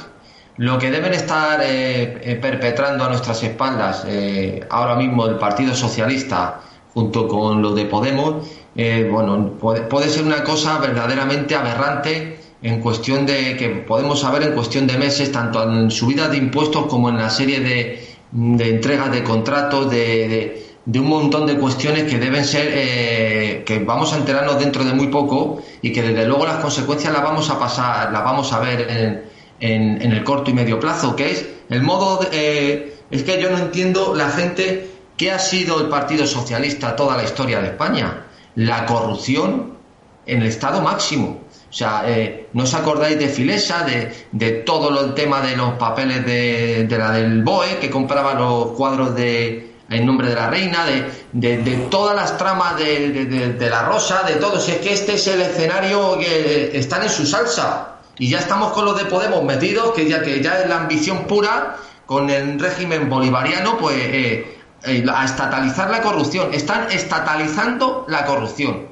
Lo 0.59 0.77
que 0.77 0.91
deben 0.91 1.13
estar 1.13 1.61
eh, 1.63 2.19
eh, 2.21 2.35
perpetrando 2.35 3.05
a 3.05 3.07
nuestras 3.07 3.41
espaldas 3.43 4.03
eh, 4.05 4.59
ahora 4.69 4.97
mismo 4.97 5.25
el 5.25 5.35
Partido 5.35 5.73
Socialista 5.73 6.59
junto 6.93 7.29
con 7.29 7.61
los 7.61 7.73
de 7.75 7.85
Podemos, 7.85 8.45
bueno, 8.75 9.53
puede, 9.57 10.09
ser 10.09 10.23
una 10.23 10.43
cosa 10.43 10.77
verdaderamente 10.79 11.55
aberrante 11.55 12.39
en 12.61 12.81
cuestión 12.81 13.25
de 13.25 13.55
que 13.55 13.69
podemos 13.69 14.19
saber 14.19 14.43
en 14.43 14.53
cuestión 14.53 14.85
de 14.85 14.97
meses, 14.97 15.31
tanto 15.31 15.63
en 15.63 15.89
subidas 15.91 16.29
de 16.31 16.37
impuestos 16.37 16.87
como 16.87 17.07
en 17.07 17.17
la 17.17 17.29
serie 17.29 17.61
de, 17.61 18.05
de 18.31 18.69
entregas 18.69 19.11
de 19.13 19.23
contratos, 19.23 19.89
de, 19.89 20.65
de, 20.83 20.99
un 20.99 21.07
montón 21.07 21.45
de 21.45 21.57
cuestiones 21.57 22.03
que 22.03 22.19
deben 22.19 22.43
ser, 22.43 23.63
que 23.63 23.83
vamos 23.85 24.11
a 24.11 24.17
enterarnos 24.17 24.59
dentro 24.59 24.83
de 24.83 24.93
muy 24.93 25.07
poco 25.07 25.61
y 25.81 25.93
que 25.93 26.01
desde 26.01 26.25
luego 26.25 26.45
las 26.45 26.57
consecuencias 26.57 27.13
las 27.13 27.23
vamos 27.23 27.49
a 27.49 27.57
pasar, 27.57 28.11
las 28.11 28.23
vamos 28.23 28.51
a 28.51 28.59
ver 28.59 28.89
en 28.89 29.38
en, 29.59 30.01
el 30.01 30.23
corto 30.23 30.51
y 30.51 30.53
medio 30.53 30.79
plazo, 30.79 31.15
que 31.15 31.31
es 31.31 31.45
el 31.69 31.81
modo, 31.81 32.27
eh, 32.31 32.97
es 33.11 33.23
que 33.23 33.41
yo 33.41 33.49
no 33.49 33.57
entiendo 33.57 34.15
la 34.15 34.29
gente 34.29 34.89
que 35.17 35.31
ha 35.31 35.39
sido 35.39 35.81
el 35.81 35.89
Partido 35.89 36.25
Socialista 36.25 36.95
toda 36.95 37.17
la 37.17 37.23
historia 37.23 37.61
de 37.61 37.67
España, 37.67 38.25
la 38.55 38.85
corrupción 38.85 39.77
en 40.25 40.41
el 40.41 40.47
estado 40.47 40.81
máximo. 40.81 41.41
O 41.69 41.73
sea, 41.73 42.03
eh, 42.07 42.47
¿no 42.53 42.63
os 42.63 42.73
acordáis 42.73 43.19
de 43.19 43.27
Filesa, 43.27 43.83
de, 43.83 44.11
de 44.31 44.51
todo 44.51 45.05
el 45.05 45.13
tema 45.13 45.41
de 45.41 45.55
los 45.55 45.73
papeles 45.73 46.25
de, 46.25 46.85
de, 46.85 46.97
la 46.97 47.11
del 47.11 47.43
BOE, 47.43 47.77
que 47.79 47.89
compraba 47.89 48.33
los 48.33 48.71
cuadros 48.71 49.15
de 49.15 49.69
en 49.89 50.05
nombre 50.05 50.29
de 50.29 50.35
la 50.35 50.49
reina, 50.49 50.85
de, 50.85 51.57
de, 51.57 51.75
todas 51.89 52.15
las 52.15 52.37
tramas 52.37 52.77
de, 52.77 53.57
la 53.69 53.83
rosa, 53.83 54.23
de 54.23 54.35
todo? 54.35 54.57
Es 54.57 54.77
que 54.77 54.93
este 54.93 55.15
es 55.15 55.27
el 55.27 55.41
escenario 55.41 56.17
que 56.17 56.77
están 56.77 57.03
en 57.03 57.09
su 57.09 57.25
salsa 57.25 57.98
y 58.19 58.29
ya 58.29 58.39
estamos 58.39 58.73
con 58.73 58.85
los 58.85 58.97
de 58.97 59.05
Podemos 59.05 59.43
metidos, 59.43 59.93
que 59.93 60.07
ya, 60.07 60.21
que 60.21 60.43
ya 60.43 60.59
es 60.59 60.69
la 60.69 60.77
ambición 60.77 61.25
pura, 61.25 61.77
con 62.05 62.29
el 62.29 62.59
régimen 62.59 63.09
bolivariano, 63.09 63.77
pues 63.77 63.95
eh, 63.97 64.57
eh, 64.83 65.05
a 65.11 65.23
estatalizar 65.23 65.89
la 65.89 66.01
corrupción. 66.01 66.53
Están 66.53 66.91
estatalizando 66.91 68.05
la 68.09 68.25
corrupción. 68.25 68.87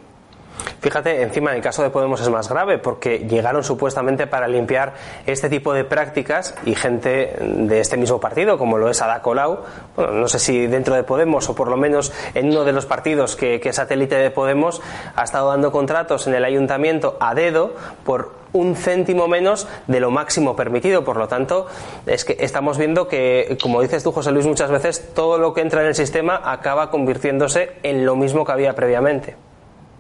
Fíjate, 0.80 1.24
encima 1.24 1.52
en 1.52 1.58
el 1.58 1.64
caso 1.64 1.82
de 1.82 1.90
Podemos 1.90 2.22
es 2.22 2.30
más 2.30 2.50
grave 2.50 2.78
porque 2.78 3.20
llegaron 3.20 3.64
supuestamente 3.64 4.28
para 4.28 4.48
limpiar 4.48 4.94
este 5.26 5.50
tipo 5.50 5.74
de 5.74 5.84
prácticas 5.84 6.56
y 6.66 6.76
gente 6.76 7.36
de 7.40 7.80
este 7.80 7.98
mismo 7.98 8.20
partido, 8.20 8.58
como 8.58 8.78
lo 8.78 8.90
es 8.90 9.02
Ada 9.02 9.22
Colau, 9.22 9.64
bueno, 9.96 10.12
no 10.12 10.28
sé 10.28 10.40
si 10.40 10.68
dentro 10.68 10.96
de 10.96 11.04
Podemos 11.04 11.50
o 11.50 11.56
por 11.56 11.70
lo 11.70 11.78
menos 11.78 12.14
en 12.36 12.50
uno 12.50 12.64
de 12.64 12.74
los 12.74 12.86
partidos 12.86 13.36
que, 13.36 13.60
que 13.60 13.70
es 13.70 13.76
satélite 13.76 14.16
de 14.16 14.30
Podemos, 14.30 14.82
ha 15.16 15.24
estado 15.24 15.50
dando 15.50 15.72
contratos 15.72 16.28
en 16.28 16.36
el 16.36 16.46
ayuntamiento 16.46 17.18
a 17.20 17.34
dedo 17.34 17.74
por 18.06 18.38
un 18.54 18.76
céntimo 18.76 19.28
menos 19.28 19.68
de 19.88 20.00
lo 20.00 20.12
máximo 20.12 20.56
permitido. 20.56 21.04
Por 21.04 21.18
lo 21.18 21.28
tanto, 21.28 21.68
es 22.06 22.24
que 22.24 22.38
estamos 22.40 22.78
viendo 22.78 23.08
que, 23.08 23.58
como 23.62 23.82
dices 23.82 24.04
tú, 24.04 24.12
José 24.12 24.32
Luis, 24.32 24.46
muchas 24.46 24.72
veces 24.72 25.14
todo 25.14 25.38
lo 25.38 25.54
que 25.54 25.62
entra 25.62 25.82
en 25.82 25.88
el 25.88 25.96
sistema 25.96 26.42
acaba 26.44 26.90
convirtiéndose 26.90 27.74
en 27.84 28.06
lo 28.06 28.16
mismo 28.16 28.46
que 28.46 28.52
había 28.52 28.74
previamente. 28.74 29.47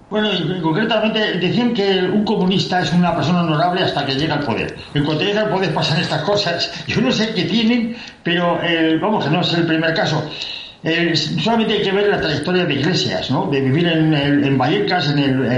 Bueno, 0.09 0.29
concretamente 0.61 1.37
decían 1.37 1.73
que 1.73 1.99
un 2.03 2.23
comunista 2.23 2.81
es 2.81 2.93
una 2.93 3.13
persona 3.13 3.41
honorable 3.41 3.83
hasta 3.83 4.05
que 4.05 4.15
llega 4.15 4.35
al 4.35 4.45
poder. 4.45 4.77
En 4.93 5.03
cuanto 5.03 5.25
llega 5.25 5.41
al 5.41 5.49
poder 5.49 5.73
pasan 5.73 5.99
estas 5.99 6.21
cosas. 6.21 6.85
Yo 6.87 7.01
no 7.01 7.11
sé 7.11 7.33
qué 7.33 7.43
tienen, 7.43 7.97
pero 8.23 8.57
eh, 8.63 8.97
vamos, 9.01 9.25
que 9.25 9.31
no 9.31 9.41
es 9.41 9.53
el 9.53 9.65
primer 9.65 9.93
caso. 9.93 10.23
Eh, 10.83 11.15
solamente 11.15 11.73
hay 11.73 11.81
que 11.81 11.91
ver 11.91 12.07
la 12.07 12.21
trayectoria 12.21 12.65
de 12.65 12.73
Iglesias, 12.75 13.31
¿no? 13.31 13.47
De 13.47 13.61
vivir 13.61 13.87
en, 13.87 14.57
Vallecas, 14.57 15.09
en 15.09 15.19
el, 15.19 15.51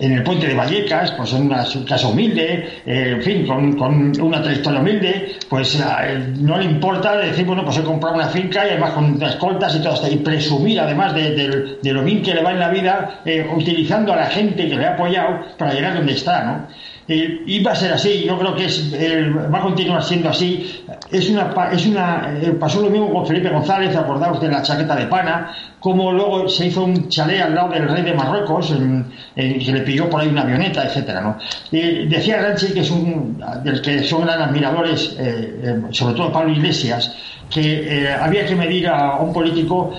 en, 0.00 0.12
el, 0.12 0.22
puente 0.22 0.46
de 0.46 0.54
Vallecas, 0.54 1.12
pues 1.12 1.32
en 1.32 1.46
una 1.46 1.64
casa 1.86 2.08
humilde, 2.08 2.82
eh, 2.86 3.12
en 3.16 3.22
fin, 3.22 3.46
con, 3.46 4.12
una 4.20 4.42
trayectoria 4.42 4.80
humilde, 4.80 5.36
pues 5.48 5.80
eh, 5.80 6.32
no 6.38 6.58
le 6.58 6.64
importa 6.64 7.16
decir, 7.16 7.44
bueno, 7.44 7.64
pues 7.64 7.78
he 7.78 7.82
comprado 7.82 8.16
una 8.16 8.28
finca 8.28 8.64
y 8.66 8.70
además 8.70 8.92
con 8.92 9.20
escoltas 9.22 9.74
y 9.74 9.80
todo 9.80 9.94
esto, 9.94 10.08
y 10.10 10.16
presumir 10.16 10.80
además 10.80 11.14
de, 11.14 11.34
de, 11.34 11.78
de, 11.82 11.92
lo 11.92 12.04
bien 12.04 12.22
que 12.22 12.34
le 12.34 12.42
va 12.42 12.52
en 12.52 12.60
la 12.60 12.68
vida, 12.70 13.22
utilizando 13.54 14.12
a 14.12 14.16
la 14.16 14.26
gente 14.26 14.68
que 14.68 14.76
le 14.76 14.86
ha 14.86 14.94
apoyado 14.94 15.40
para 15.58 15.74
llegar 15.74 15.94
donde 15.94 16.12
está, 16.12 16.44
¿no? 16.44 16.66
Eh, 17.08 17.62
va 17.64 17.70
a 17.70 17.76
ser 17.76 17.92
así, 17.92 18.24
yo 18.24 18.36
creo 18.36 18.54
que 18.56 18.64
es, 18.64 18.92
eh, 18.92 19.30
va 19.30 19.58
a 19.58 19.62
continuar 19.62 20.02
siendo 20.02 20.28
así. 20.28 20.84
Es 21.10 21.28
una, 21.30 21.54
es 21.72 21.86
una, 21.86 22.36
eh, 22.42 22.50
pasó 22.58 22.82
lo 22.82 22.90
mismo 22.90 23.12
con 23.12 23.26
Felipe 23.26 23.48
González, 23.48 23.94
acordaos 23.94 24.40
de 24.40 24.48
la 24.48 24.60
chaqueta 24.62 24.96
de 24.96 25.06
pana, 25.06 25.54
como 25.78 26.10
luego 26.10 26.48
se 26.48 26.66
hizo 26.66 26.84
un 26.84 27.08
chalet 27.08 27.42
al 27.42 27.54
lado 27.54 27.68
del 27.68 27.88
rey 27.88 28.02
de 28.02 28.12
Marruecos, 28.12 28.72
en, 28.72 29.06
que 29.36 29.72
le 29.72 29.82
pilló 29.82 30.10
por 30.10 30.20
ahí 30.20 30.28
una 30.28 30.42
avioneta, 30.42 30.84
etcétera, 30.84 31.20
¿no? 31.20 31.38
decía 31.70 32.38
Granchi, 32.38 32.72
que 32.72 32.80
es 32.80 32.90
un, 32.90 33.40
del 33.62 33.80
que 33.80 34.02
son 34.02 34.22
grandes 34.22 34.48
admiradores, 34.48 35.16
sobre 35.90 36.14
todo 36.14 36.32
Pablo 36.32 36.52
Iglesias, 36.52 37.14
que 37.48 38.08
había 38.20 38.44
que 38.46 38.56
medir 38.56 38.88
a 38.88 39.20
un 39.20 39.32
político 39.32 39.92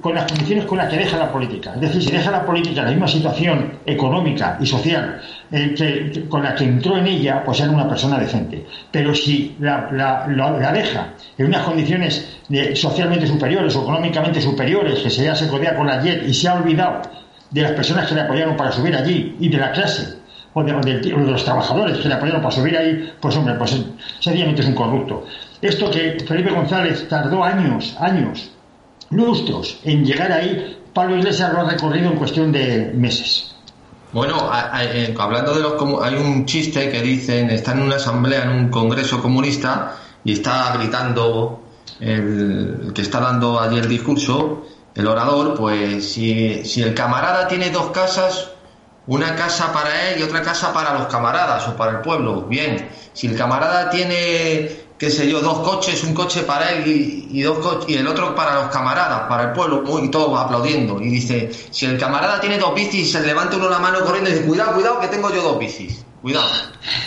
con 0.00 0.14
las 0.14 0.30
condiciones 0.30 0.64
con 0.66 0.78
las 0.78 0.90
que 0.90 0.98
deja 0.98 1.16
la 1.16 1.32
política. 1.32 1.72
Es 1.74 1.80
decir, 1.80 2.02
si 2.02 2.10
deja 2.10 2.30
la 2.30 2.44
política 2.44 2.80
en 2.80 2.86
la 2.86 2.90
misma 2.92 3.08
situación 3.08 3.78
económica 3.86 4.58
y 4.60 4.66
social 4.66 5.20
eh, 5.50 6.26
con 6.28 6.42
la 6.42 6.54
que 6.54 6.64
entró 6.64 6.96
en 6.96 7.06
ella, 7.06 7.42
pues 7.44 7.60
era 7.60 7.70
una 7.70 7.88
persona 7.88 8.18
decente. 8.18 8.64
Pero 8.90 9.14
si 9.14 9.56
la, 9.60 10.26
deja 10.72 11.14
en 11.38 11.46
unas 11.46 11.62
condiciones 11.62 12.38
socialmente 12.74 13.26
superiores 13.26 13.74
o 13.76 13.82
económicamente 13.82 14.40
superiores, 14.40 15.00
que 15.00 15.10
se 15.10 15.24
ya 15.24 15.34
se 15.34 15.48
codea 15.48 15.74
con 15.76 15.86
la 15.86 16.00
JET 16.00 16.28
y 16.28 16.34
se 16.34 16.48
ha 16.48 16.54
olvidado 16.54 17.02
de 17.50 17.62
las 17.62 17.72
personas 17.72 18.08
que 18.08 18.14
le 18.14 18.22
apoyaron 18.22 18.56
para 18.56 18.72
subir 18.72 18.94
allí 18.94 19.36
y 19.38 19.48
de 19.48 19.58
la 19.58 19.72
clase 19.72 20.24
o 20.54 20.62
de, 20.62 21.10
los 21.10 21.44
trabajadores 21.44 21.98
que 21.98 22.08
le 22.08 22.14
apoyaron 22.14 22.40
para 22.40 22.54
subir 22.54 22.76
ahí, 22.76 23.12
pues 23.20 23.36
hombre, 23.36 23.54
pues 23.54 23.76
sencillamente 24.20 24.62
es 24.62 24.68
un 24.68 24.74
corrupto. 24.74 25.26
Esto 25.60 25.90
que 25.90 26.16
Felipe 26.26 26.50
González 26.50 27.08
tardó 27.08 27.42
años, 27.42 27.96
años, 27.98 28.50
lustros 29.14 29.78
en 29.84 30.04
llegar 30.04 30.32
ahí, 30.32 30.78
Pablo 30.92 31.16
Iglesias 31.16 31.52
lo 31.52 31.60
ha 31.60 31.70
recorrido 31.70 32.10
en 32.10 32.16
cuestión 32.16 32.52
de 32.52 32.92
meses. 32.94 33.54
Bueno, 34.12 34.48
hablando 34.48 35.54
de 35.54 35.60
los 35.60 36.02
hay 36.02 36.14
un 36.14 36.46
chiste 36.46 36.88
que 36.88 37.02
dicen, 37.02 37.50
está 37.50 37.72
en 37.72 37.82
una 37.82 37.96
asamblea, 37.96 38.44
en 38.44 38.50
un 38.50 38.68
congreso 38.68 39.20
comunista, 39.20 39.96
y 40.22 40.34
está 40.34 40.76
gritando 40.76 41.64
el, 41.98 42.92
que 42.94 43.02
está 43.02 43.18
dando 43.20 43.60
allí 43.60 43.78
el 43.78 43.88
discurso, 43.88 44.66
el 44.94 45.08
orador, 45.08 45.54
pues 45.54 46.12
si, 46.12 46.64
si 46.64 46.82
el 46.82 46.94
camarada 46.94 47.48
tiene 47.48 47.70
dos 47.70 47.90
casas, 47.90 48.52
una 49.08 49.34
casa 49.34 49.72
para 49.72 50.10
él 50.10 50.20
y 50.20 50.22
otra 50.22 50.42
casa 50.42 50.72
para 50.72 50.94
los 50.94 51.08
camaradas 51.08 51.66
o 51.68 51.76
para 51.76 51.92
el 51.92 51.98
pueblo, 51.98 52.42
bien. 52.42 52.88
Si 53.12 53.26
el 53.26 53.36
camarada 53.36 53.90
tiene 53.90 54.83
qué 54.98 55.10
sé 55.10 55.28
yo, 55.28 55.40
dos 55.40 55.60
coches, 55.60 56.02
un 56.04 56.14
coche 56.14 56.42
para 56.42 56.70
él 56.70 57.28
y, 57.30 57.42
dos 57.42 57.58
coches, 57.58 57.88
y 57.88 57.94
el 57.94 58.06
otro 58.06 58.34
para 58.34 58.62
los 58.62 58.70
camaradas, 58.70 59.28
para 59.28 59.44
el 59.44 59.52
pueblo, 59.52 59.84
y 60.02 60.10
todos 60.10 60.38
aplaudiendo. 60.38 61.00
Y 61.00 61.08
dice, 61.08 61.50
si 61.70 61.86
el 61.86 61.98
camarada 61.98 62.40
tiene 62.40 62.58
dos 62.58 62.74
bicis, 62.74 63.12
se 63.12 63.20
levanta 63.20 63.56
uno 63.56 63.68
la 63.68 63.78
mano 63.78 64.00
corriendo 64.00 64.30
y 64.30 64.34
dice, 64.34 64.46
cuidado, 64.46 64.74
cuidado, 64.74 65.00
que 65.00 65.08
tengo 65.08 65.32
yo 65.32 65.42
dos 65.42 65.58
bicis. 65.58 66.04
Cuidado. 66.22 66.48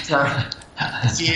O 0.04 0.06
sea, 0.06 0.50
si 1.14 1.34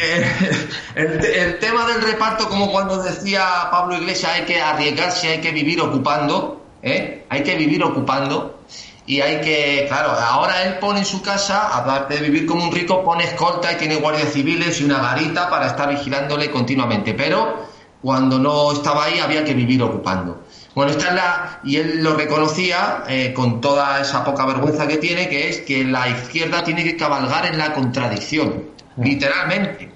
el, 0.96 1.60
tema 1.60 1.88
del 1.88 2.02
reparto, 2.02 2.48
como 2.48 2.72
cuando 2.72 3.02
decía 3.02 3.70
Pablo 3.72 3.96
Iglesias, 3.96 4.32
hay 4.34 4.46
que 4.46 4.62
arriesgarse, 4.62 5.30
hay 5.30 5.42
que 5.42 5.52
vivir 5.52 5.82
ocupando, 5.82 6.62
¿eh? 6.84 7.26
hay 7.30 7.44
que 7.44 7.56
vivir 7.56 7.84
ocupando 7.84 8.60
y 9.06 9.20
hay 9.20 9.42
que, 9.42 9.86
claro, 9.88 10.12
ahora 10.12 10.64
él 10.64 10.76
pone 10.80 11.00
en 11.00 11.06
su 11.06 11.22
casa, 11.22 11.76
aparte 11.76 12.16
de 12.16 12.22
vivir 12.22 12.46
como 12.46 12.64
un 12.64 12.72
rico, 12.72 13.04
pone 13.04 13.24
escolta 13.24 13.74
y 13.74 13.76
tiene 13.76 13.96
guardias 13.96 14.32
civiles 14.32 14.80
y 14.80 14.84
una 14.84 15.00
garita 15.00 15.50
para 15.50 15.68
estar 15.68 15.90
vigilándole 15.90 16.52
continuamente, 16.52 17.14
pero 17.14 17.66
cuando 18.02 18.40
no 18.40 18.72
estaba 18.72 19.06
ahí 19.06 19.20
había 19.20 19.44
que 19.44 19.54
vivir 19.54 19.82
ocupando. 19.82 20.44
Bueno, 20.74 20.92
esta 20.92 21.10
es 21.10 21.16
la, 21.16 21.60
y 21.64 21.76
él 21.78 22.02
lo 22.02 22.16
reconocía 22.16 23.04
eh, 23.08 23.34
con 23.34 23.60
toda 23.60 24.00
esa 24.00 24.24
poca 24.24 24.46
vergüenza 24.46 24.88
que 24.88 24.98
tiene, 24.98 25.28
que 25.28 25.50
es 25.50 25.62
que 25.62 25.84
la 25.84 26.08
izquierda 26.08 26.64
tiene 26.64 26.84
que 26.84 26.96
cabalgar 26.96 27.46
en 27.46 27.58
la 27.58 27.74
contradicción, 27.74 28.70
literalmente. 28.98 29.92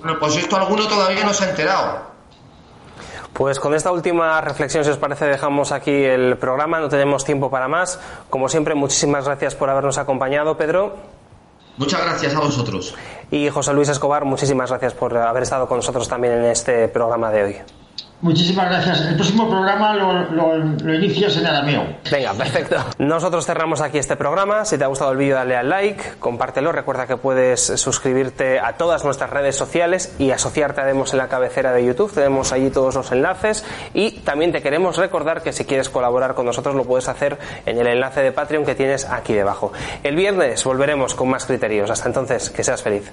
Bueno, 0.00 0.18
pues 0.18 0.36
esto 0.36 0.56
alguno 0.56 0.86
todavía 0.86 1.24
no 1.24 1.34
se 1.34 1.44
ha 1.44 1.50
enterado. 1.50 2.11
Pues 3.32 3.58
con 3.58 3.74
esta 3.74 3.90
última 3.90 4.40
reflexión, 4.42 4.84
si 4.84 4.90
os 4.90 4.98
parece, 4.98 5.24
dejamos 5.24 5.72
aquí 5.72 5.90
el 5.90 6.36
programa. 6.36 6.80
No 6.80 6.88
tenemos 6.88 7.24
tiempo 7.24 7.50
para 7.50 7.66
más. 7.66 7.98
Como 8.28 8.48
siempre, 8.48 8.74
muchísimas 8.74 9.24
gracias 9.24 9.54
por 9.54 9.70
habernos 9.70 9.96
acompañado, 9.96 10.56
Pedro. 10.56 10.96
Muchas 11.78 12.02
gracias 12.04 12.34
a 12.34 12.40
vosotros. 12.40 12.94
Y 13.30 13.48
José 13.48 13.72
Luis 13.72 13.88
Escobar, 13.88 14.26
muchísimas 14.26 14.68
gracias 14.68 14.92
por 14.92 15.16
haber 15.16 15.44
estado 15.44 15.66
con 15.66 15.78
nosotros 15.78 16.06
también 16.06 16.34
en 16.34 16.44
este 16.44 16.88
programa 16.88 17.30
de 17.30 17.42
hoy. 17.42 17.56
Muchísimas 18.22 18.66
gracias. 18.66 19.00
El 19.00 19.16
próximo 19.16 19.50
programa 19.50 19.94
lo, 19.94 20.30
lo, 20.30 20.94
inicias 20.94 21.36
en 21.38 21.46
arameo. 21.46 21.84
Venga, 22.08 22.32
perfecto. 22.34 22.76
Nosotros 22.98 23.44
cerramos 23.44 23.80
aquí 23.80 23.98
este 23.98 24.14
programa. 24.14 24.64
Si 24.64 24.78
te 24.78 24.84
ha 24.84 24.86
gustado 24.86 25.10
el 25.10 25.18
vídeo, 25.18 25.34
dale 25.34 25.56
al 25.56 25.68
like, 25.68 26.04
compártelo. 26.20 26.70
Recuerda 26.70 27.08
que 27.08 27.16
puedes 27.16 27.60
suscribirte 27.60 28.60
a 28.60 28.74
todas 28.74 29.04
nuestras 29.04 29.28
redes 29.28 29.56
sociales 29.56 30.14
y 30.20 30.30
asociarte 30.30 30.80
a 30.80 30.84
Demos 30.84 31.12
en 31.12 31.18
la 31.18 31.26
cabecera 31.26 31.72
de 31.72 31.84
YouTube. 31.84 32.12
Tenemos 32.12 32.52
allí 32.52 32.70
todos 32.70 32.94
los 32.94 33.10
enlaces. 33.10 33.64
Y 33.92 34.12
también 34.20 34.52
te 34.52 34.62
queremos 34.62 34.98
recordar 34.98 35.42
que 35.42 35.52
si 35.52 35.64
quieres 35.64 35.88
colaborar 35.88 36.34
con 36.34 36.46
nosotros, 36.46 36.76
lo 36.76 36.84
puedes 36.84 37.08
hacer 37.08 37.38
en 37.66 37.76
el 37.76 37.88
enlace 37.88 38.22
de 38.22 38.30
Patreon 38.30 38.64
que 38.64 38.76
tienes 38.76 39.04
aquí 39.04 39.34
debajo. 39.34 39.72
El 40.04 40.14
viernes 40.14 40.62
volveremos 40.62 41.16
con 41.16 41.28
más 41.28 41.44
criterios. 41.44 41.90
Hasta 41.90 42.06
entonces, 42.06 42.50
que 42.50 42.62
seas 42.62 42.82
feliz. 42.84 43.10